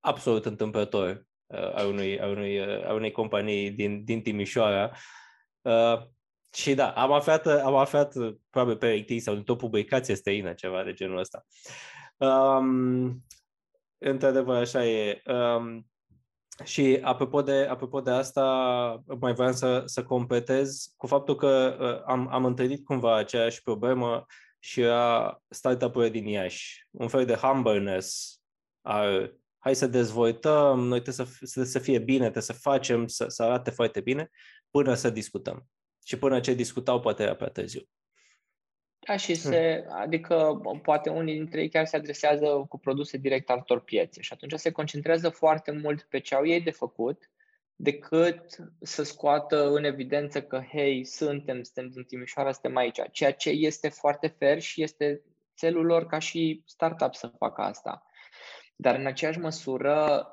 absolut 0.00 0.44
întâmplător 0.44 1.26
uh, 1.46 1.74
a, 1.74 1.84
unui, 1.84 2.20
a, 2.20 2.26
unui, 2.26 2.58
uh, 2.58 2.86
a 2.88 2.92
unei 2.92 3.10
companii 3.10 3.70
din, 3.70 4.04
din 4.04 4.22
Timișoara. 4.22 4.92
Uh, 5.60 6.02
și 6.52 6.74
da, 6.74 6.90
am 6.90 7.12
aflat, 7.12 7.46
am 7.46 7.74
aflat 7.74 8.14
probabil 8.50 8.76
pe 8.76 9.04
IT 9.06 9.22
sau 9.22 9.34
într-o 9.34 9.56
publicație 9.56 10.14
străină, 10.14 10.52
ceva 10.52 10.84
de 10.84 10.92
genul 10.92 11.18
ăsta. 11.18 11.44
Um, 12.16 13.24
într-adevăr, 13.98 14.56
așa 14.56 14.86
e. 14.86 15.22
Um, 15.26 15.86
și 16.64 16.98
apropo 17.02 17.42
de, 17.42 17.66
apropo 17.70 18.00
de 18.00 18.10
asta, 18.10 18.44
mai 19.20 19.34
vreau 19.34 19.52
să, 19.52 19.82
să 19.84 20.02
completez 20.04 20.94
cu 20.96 21.06
faptul 21.06 21.34
că 21.34 21.76
uh, 21.80 22.02
am, 22.06 22.28
am 22.32 22.44
întâlnit 22.44 22.84
cumva 22.84 23.16
aceeași 23.16 23.62
problemă 23.62 24.26
și 24.58 24.84
a 24.84 25.38
startup-urile 25.48 26.10
din 26.10 26.26
Iași. 26.26 26.86
Un 26.90 27.08
fel 27.08 27.24
de 27.24 27.34
humbleness 27.34 28.38
al 28.80 29.36
hai 29.58 29.74
să 29.74 29.86
dezvoltăm, 29.86 30.78
noi 30.80 31.00
trebuie 31.02 31.26
să, 31.26 31.46
să, 31.46 31.64
să 31.64 31.78
fie 31.78 31.98
bine, 31.98 32.20
trebuie 32.20 32.42
să 32.42 32.52
facem, 32.52 33.06
să, 33.06 33.24
să 33.28 33.42
arate 33.42 33.70
foarte 33.70 34.00
bine, 34.00 34.30
până 34.70 34.94
să 34.94 35.10
discutăm. 35.10 35.66
Și 36.04 36.18
până 36.18 36.40
ce 36.40 36.54
discutau, 36.54 37.00
poate 37.00 37.22
era 37.22 37.34
prea 37.34 37.48
târziu. 37.48 37.80
Da, 39.08 39.16
și 39.16 39.34
se, 39.34 39.84
adică 39.90 40.60
poate 40.82 41.10
unii 41.10 41.34
dintre 41.34 41.60
ei 41.60 41.68
chiar 41.68 41.86
se 41.86 41.96
adresează 41.96 42.66
cu 42.68 42.78
produse 42.78 43.16
direct 43.16 43.50
altor 43.50 43.80
piețe 43.80 44.20
și 44.20 44.32
atunci 44.32 44.52
se 44.52 44.70
concentrează 44.70 45.28
foarte 45.28 45.70
mult 45.70 46.02
pe 46.02 46.18
ce 46.18 46.34
au 46.34 46.46
ei 46.46 46.60
de 46.60 46.70
făcut 46.70 47.30
decât 47.76 48.56
să 48.80 49.02
scoată 49.02 49.68
în 49.70 49.84
evidență 49.84 50.42
că, 50.42 50.60
hei, 50.70 51.04
suntem, 51.04 51.62
suntem 51.62 51.88
din 51.88 52.02
Timișoara, 52.02 52.52
suntem 52.52 52.76
aici, 52.76 53.00
ceea 53.10 53.32
ce 53.32 53.50
este 53.50 53.88
foarte 53.88 54.26
fair 54.26 54.60
și 54.60 54.82
este 54.82 55.22
țelul 55.56 55.84
lor 55.84 56.06
ca 56.06 56.18
și 56.18 56.62
startup 56.66 57.14
să 57.14 57.26
facă 57.26 57.62
asta. 57.62 58.06
Dar 58.76 58.94
în 58.94 59.06
aceeași 59.06 59.38
măsură 59.38 60.26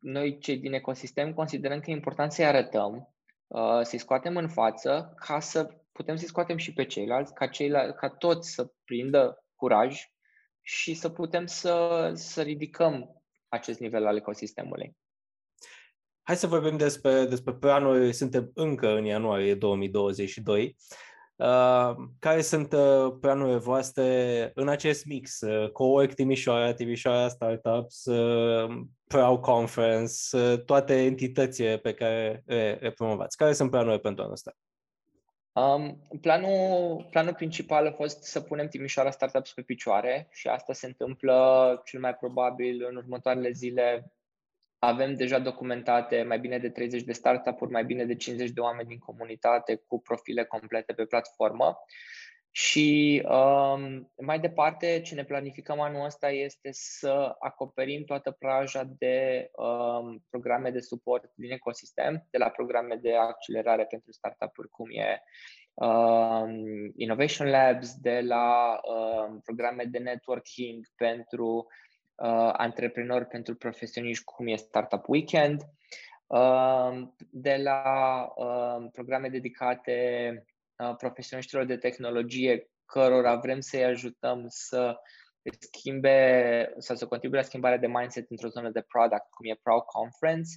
noi 0.00 0.38
cei 0.38 0.56
din 0.56 0.72
ecosistem 0.72 1.34
considerăm 1.34 1.80
că 1.80 1.90
e 1.90 1.94
important 1.94 2.32
să-i 2.32 2.44
arătăm, 2.46 3.14
uh, 3.46 3.80
să-i 3.82 3.98
scoatem 3.98 4.36
în 4.36 4.48
față 4.48 5.14
ca 5.16 5.40
să 5.40 5.79
putem 6.00 6.16
să-i 6.16 6.28
scoatem 6.28 6.56
și 6.56 6.72
pe 6.72 6.84
ceilalți, 6.84 7.34
ca, 7.34 7.46
ceilalți, 7.46 7.96
ca 7.96 8.08
toți 8.08 8.50
să 8.50 8.72
prindă 8.84 9.44
curaj 9.54 10.00
și 10.62 10.94
să 10.94 11.08
putem 11.08 11.46
să, 11.46 12.10
să 12.14 12.42
ridicăm 12.42 13.22
acest 13.48 13.78
nivel 13.78 14.06
al 14.06 14.16
ecosistemului. 14.16 14.96
Hai 16.22 16.36
să 16.36 16.46
vorbim 16.46 16.76
despre, 16.76 17.24
despre 17.24 17.54
planuri. 17.54 18.12
Suntem 18.12 18.50
încă 18.54 18.88
în 18.88 19.04
ianuarie 19.04 19.54
2022. 19.54 20.76
Uh, 21.36 21.94
care 22.18 22.40
sunt 22.40 22.72
uh, 22.72 23.12
planurile 23.20 23.56
voastre 23.56 24.50
în 24.54 24.68
acest 24.68 25.04
mix? 25.04 25.40
Uh, 25.40 25.70
Co-work 25.70 26.14
Timișoara, 26.14 26.74
Timișoara 26.74 27.28
Startups, 27.28 28.04
uh, 28.04 28.80
Proud 29.06 29.40
Conference, 29.40 30.14
uh, 30.32 30.64
toate 30.64 31.04
entitățile 31.04 31.78
pe 31.78 31.94
care 31.94 32.42
le, 32.46 32.78
le 32.80 32.90
promovați. 32.90 33.36
Care 33.36 33.52
sunt 33.52 33.70
planurile 33.70 33.98
pentru 33.98 34.22
anul 34.22 34.34
ăsta? 34.34 34.52
Um, 35.52 36.00
planul, 36.20 37.06
planul 37.10 37.34
principal 37.34 37.86
a 37.86 37.92
fost 37.92 38.22
să 38.22 38.40
punem 38.40 38.68
Timișoara 38.68 39.10
Startups 39.10 39.52
pe 39.52 39.62
picioare 39.62 40.28
și 40.32 40.48
asta 40.48 40.72
se 40.72 40.86
întâmplă 40.86 41.82
cel 41.84 42.00
mai 42.00 42.14
probabil 42.14 42.86
în 42.88 42.96
următoarele 42.96 43.50
zile 43.50 44.12
avem 44.78 45.14
deja 45.14 45.38
documentate 45.38 46.22
mai 46.22 46.38
bine 46.38 46.58
de 46.58 46.68
30 46.68 47.02
de 47.02 47.12
startup-uri, 47.12 47.70
mai 47.70 47.84
bine 47.84 48.04
de 48.04 48.16
50 48.16 48.50
de 48.50 48.60
oameni 48.60 48.88
din 48.88 48.98
comunitate 48.98 49.82
cu 49.86 50.00
profile 50.00 50.44
complete 50.44 50.92
pe 50.92 51.04
platformă. 51.04 51.78
Și 52.52 53.22
um, 53.28 54.12
mai 54.16 54.40
departe, 54.40 55.00
ce 55.00 55.14
ne 55.14 55.24
planificăm 55.24 55.80
anul 55.80 56.04
ăsta 56.04 56.30
este 56.30 56.68
să 56.72 57.36
acoperim 57.38 58.04
toată 58.04 58.30
praja 58.30 58.82
de 58.98 59.50
um, 59.52 60.24
programe 60.30 60.70
de 60.70 60.80
suport 60.80 61.30
din 61.34 61.50
ecosistem, 61.50 62.26
de 62.30 62.38
la 62.38 62.48
programe 62.48 62.94
de 62.94 63.16
accelerare 63.16 63.84
pentru 63.84 64.12
startup-uri, 64.12 64.68
cum 64.68 64.90
e 64.90 65.22
um, 65.74 66.92
Innovation 66.96 67.48
Labs, 67.48 67.94
de 67.94 68.20
la 68.20 68.80
um, 68.82 69.40
programe 69.40 69.84
de 69.84 69.98
networking 69.98 70.86
pentru 70.96 71.66
uh, 72.14 72.50
antreprenori 72.52 73.26
pentru 73.26 73.54
profesioniști, 73.54 74.24
cum 74.24 74.46
e 74.46 74.56
Startup 74.56 75.08
Weekend, 75.08 75.62
uh, 76.26 77.02
de 77.30 77.56
la 77.56 77.82
uh, 78.36 78.88
programe 78.92 79.28
dedicate 79.28 80.30
uh, 80.36 80.49
profesioniștilor 80.96 81.64
de 81.64 81.76
tehnologie, 81.76 82.70
cărora 82.84 83.36
vrem 83.36 83.60
să-i 83.60 83.84
ajutăm 83.84 84.44
să 84.48 84.96
schimbe 85.58 86.74
sau 86.78 86.96
să 86.96 87.06
contribuie 87.06 87.40
la 87.40 87.46
schimbarea 87.46 87.78
de 87.78 87.86
mindset 87.86 88.30
într-o 88.30 88.48
zonă 88.48 88.70
de 88.70 88.84
product, 88.88 89.30
cum 89.30 89.46
e 89.46 89.60
Proud 89.62 89.82
Conference. 89.82 90.50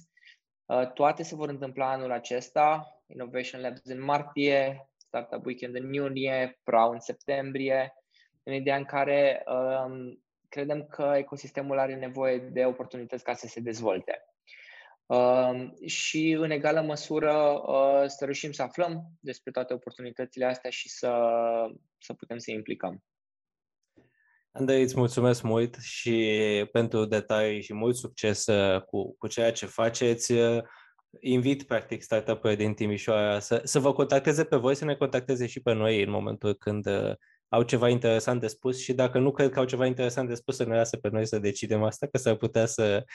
Uh, 0.64 0.92
toate 0.92 1.22
se 1.22 1.34
vor 1.34 1.48
întâmpla 1.48 1.90
anul 1.90 2.12
acesta, 2.12 2.86
Innovation 3.06 3.60
Labs 3.60 3.80
în 3.84 4.02
martie, 4.02 4.88
Startup 4.96 5.46
Weekend 5.46 5.74
în 5.74 5.92
iunie, 5.92 6.60
Proud 6.64 6.92
în 6.92 7.00
septembrie, 7.00 7.94
în 8.42 8.52
ideea 8.52 8.76
în 8.76 8.84
care 8.84 9.44
um, 9.46 10.24
credem 10.48 10.86
că 10.86 11.12
ecosistemul 11.16 11.78
are 11.78 11.94
nevoie 11.94 12.38
de 12.38 12.64
oportunități 12.64 13.24
ca 13.24 13.34
să 13.34 13.46
se 13.46 13.60
dezvolte. 13.60 14.24
Uh, 15.06 15.70
și 15.86 16.36
în 16.38 16.50
egală 16.50 16.80
măsură 16.80 17.32
uh, 17.66 18.04
să 18.06 18.24
reușim 18.24 18.52
să 18.52 18.62
aflăm 18.62 19.02
despre 19.20 19.50
toate 19.50 19.74
oportunitățile 19.74 20.44
astea 20.44 20.70
și 20.70 20.88
să, 20.88 21.12
să 21.98 22.12
putem 22.12 22.38
să 22.38 22.50
implicăm. 22.50 23.04
Andrei, 24.52 24.82
îți 24.82 24.96
mulțumesc 24.96 25.42
mult 25.42 25.76
și 25.80 26.68
pentru 26.72 27.04
detalii 27.04 27.62
și 27.62 27.74
mult 27.74 27.96
succes 27.96 28.46
uh, 28.46 28.82
cu, 28.82 29.16
cu 29.16 29.26
ceea 29.26 29.52
ce 29.52 29.66
faceți. 29.66 30.32
Uh, 30.32 30.62
invit, 31.20 31.62
practic, 31.62 32.02
startup-urile 32.02 32.64
din 32.64 32.74
Timișoara 32.74 33.38
să, 33.38 33.60
să 33.64 33.78
vă 33.78 33.92
contacteze 33.92 34.44
pe 34.44 34.56
voi, 34.56 34.74
să 34.74 34.84
ne 34.84 34.94
contacteze 34.94 35.46
și 35.46 35.60
pe 35.62 35.72
noi 35.72 36.02
în 36.02 36.10
momentul 36.10 36.54
când 36.54 36.86
uh, 36.86 37.12
au 37.48 37.62
ceva 37.62 37.88
interesant 37.88 38.40
de 38.40 38.46
spus 38.46 38.80
și 38.80 38.92
dacă 38.92 39.18
nu 39.18 39.30
cred 39.30 39.50
că 39.50 39.58
au 39.58 39.64
ceva 39.64 39.86
interesant 39.86 40.28
de 40.28 40.34
spus, 40.34 40.56
să 40.56 40.64
ne 40.64 40.76
lasă 40.76 40.96
pe 40.96 41.08
noi 41.08 41.26
să 41.26 41.38
decidem 41.38 41.82
asta, 41.82 42.06
că 42.06 42.18
s-ar 42.18 42.34
putea 42.34 42.66
să, 42.66 43.04
uh, 43.06 43.12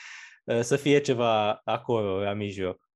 să 0.60 0.76
fie 0.76 1.00
ceva 1.00 1.52
acolo, 1.64 2.22
la 2.22 2.32
mijloc. 2.32 2.88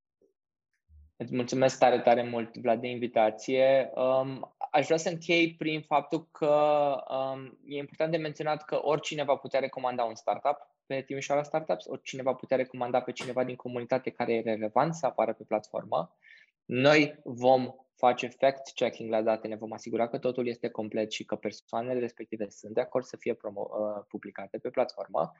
Îți 1.17 1.35
mulțumesc 1.35 1.79
tare, 1.79 1.99
tare 1.99 2.23
mult, 2.23 2.57
Vlad, 2.57 2.81
de 2.81 2.87
invitație. 2.87 3.91
Um, 3.95 4.55
aș 4.71 4.85
vrea 4.85 4.97
să 4.97 5.09
închei 5.09 5.55
prin 5.55 5.81
faptul 5.81 6.27
că 6.31 6.95
um, 7.09 7.59
e 7.65 7.77
important 7.77 8.11
de 8.11 8.17
menționat 8.17 8.65
că 8.65 8.79
oricine 8.81 9.23
va 9.23 9.35
putea 9.35 9.59
recomanda 9.59 10.03
un 10.03 10.15
startup 10.15 10.57
pe 10.85 11.01
Timișoara 11.01 11.43
Startups, 11.43 11.85
oricine 11.85 12.21
va 12.21 12.33
putea 12.33 12.57
recomanda 12.57 13.01
pe 13.01 13.11
cineva 13.11 13.43
din 13.43 13.55
comunitate 13.55 14.09
care 14.09 14.33
e 14.33 14.41
relevant 14.41 14.93
să 14.93 15.05
apară 15.05 15.33
pe 15.33 15.43
platformă. 15.43 16.15
Noi 16.65 17.19
vom 17.23 17.73
face 17.95 18.27
fact-checking 18.27 19.09
la 19.09 19.21
date, 19.21 19.47
ne 19.47 19.55
vom 19.55 19.71
asigura 19.71 20.07
că 20.07 20.17
totul 20.17 20.47
este 20.47 20.69
complet 20.69 21.11
și 21.11 21.25
că 21.25 21.35
persoanele 21.35 21.99
respective 21.99 22.49
sunt 22.49 22.73
de 22.73 22.81
acord 22.81 23.05
să 23.05 23.17
fie 23.17 23.33
promo- 23.33 23.69
uh, 23.69 24.03
publicate 24.07 24.57
pe 24.57 24.69
platformă. 24.69 25.31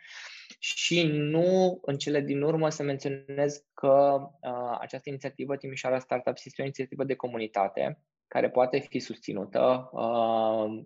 Și 0.59 1.07
nu 1.07 1.79
în 1.81 1.97
cele 1.97 2.21
din 2.21 2.41
urmă 2.41 2.69
să 2.69 2.83
menționez 2.83 3.65
că 3.73 4.17
uh, 4.41 4.77
această 4.79 5.09
inițiativă 5.09 5.55
Timișoara 5.55 5.99
Startups 5.99 6.45
este 6.45 6.61
o 6.61 6.65
inițiativă 6.65 7.03
de 7.03 7.15
comunitate 7.15 7.99
care 8.27 8.49
poate 8.49 8.79
fi 8.79 8.99
susținută, 8.99 9.89
uh, 9.91 10.85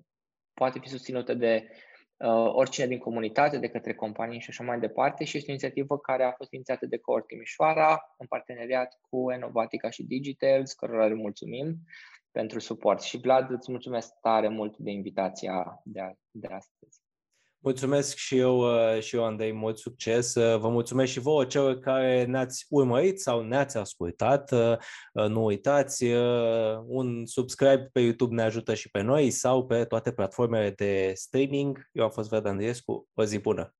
poate 0.53 0.79
fi 0.79 0.87
susținută 0.87 1.33
de 1.33 1.67
uh, 1.69 1.88
oricine 2.27 2.87
din 2.87 2.97
comunitate, 2.97 3.57
de 3.57 3.67
către 3.67 3.93
companii 3.93 4.39
și 4.39 4.49
așa 4.49 4.63
mai 4.63 4.79
departe 4.79 5.23
și 5.23 5.37
este 5.37 5.49
o 5.49 5.53
inițiativă 5.53 5.97
care 5.97 6.23
a 6.23 6.31
fost 6.31 6.51
inițiată 6.51 6.85
de 6.85 6.97
Cohort 6.97 7.27
Timișoara 7.27 8.15
în 8.17 8.27
parteneriat 8.27 8.99
cu 9.09 9.31
Enovatica 9.31 9.89
și 9.89 10.03
Digitals, 10.03 10.73
cărora 10.73 11.05
le 11.05 11.13
mulțumim 11.13 11.77
pentru 12.31 12.59
suport. 12.59 13.01
Și 13.01 13.19
Vlad, 13.19 13.49
îți 13.49 13.71
mulțumesc 13.71 14.13
tare 14.21 14.47
mult 14.47 14.77
de 14.77 14.91
invitația 14.91 15.81
de, 15.83 16.01
a, 16.01 16.11
de 16.31 16.47
astăzi. 16.47 17.01
Mulțumesc 17.61 18.15
și 18.15 18.37
eu, 18.37 18.57
uh, 18.59 19.01
și 19.01 19.15
eu, 19.15 19.25
Andrei, 19.25 19.51
mult 19.51 19.77
succes. 19.77 20.35
Uh, 20.35 20.59
vă 20.59 20.69
mulțumesc 20.69 21.11
și 21.11 21.19
vouă 21.19 21.45
celor 21.45 21.79
care 21.79 22.25
ne-ați 22.25 22.65
urmărit 22.69 23.21
sau 23.21 23.41
ne-ați 23.41 23.77
ascultat. 23.77 24.51
Uh, 24.51 24.77
nu 25.27 25.43
uitați, 25.43 26.05
un 26.85 27.25
subscribe 27.25 27.89
pe 27.91 27.99
YouTube 27.99 28.35
ne 28.35 28.41
ajută 28.41 28.73
și 28.73 28.89
pe 28.89 29.01
noi 29.01 29.31
sau 29.31 29.65
pe 29.65 29.85
toate 29.85 30.11
platformele 30.11 30.69
de 30.69 31.11
streaming. 31.15 31.89
Eu 31.91 32.03
am 32.03 32.09
fost 32.09 32.29
Vlad 32.29 32.45
Andriescu. 32.45 33.07
O 33.13 33.23
zi 33.23 33.39
bună! 33.39 33.78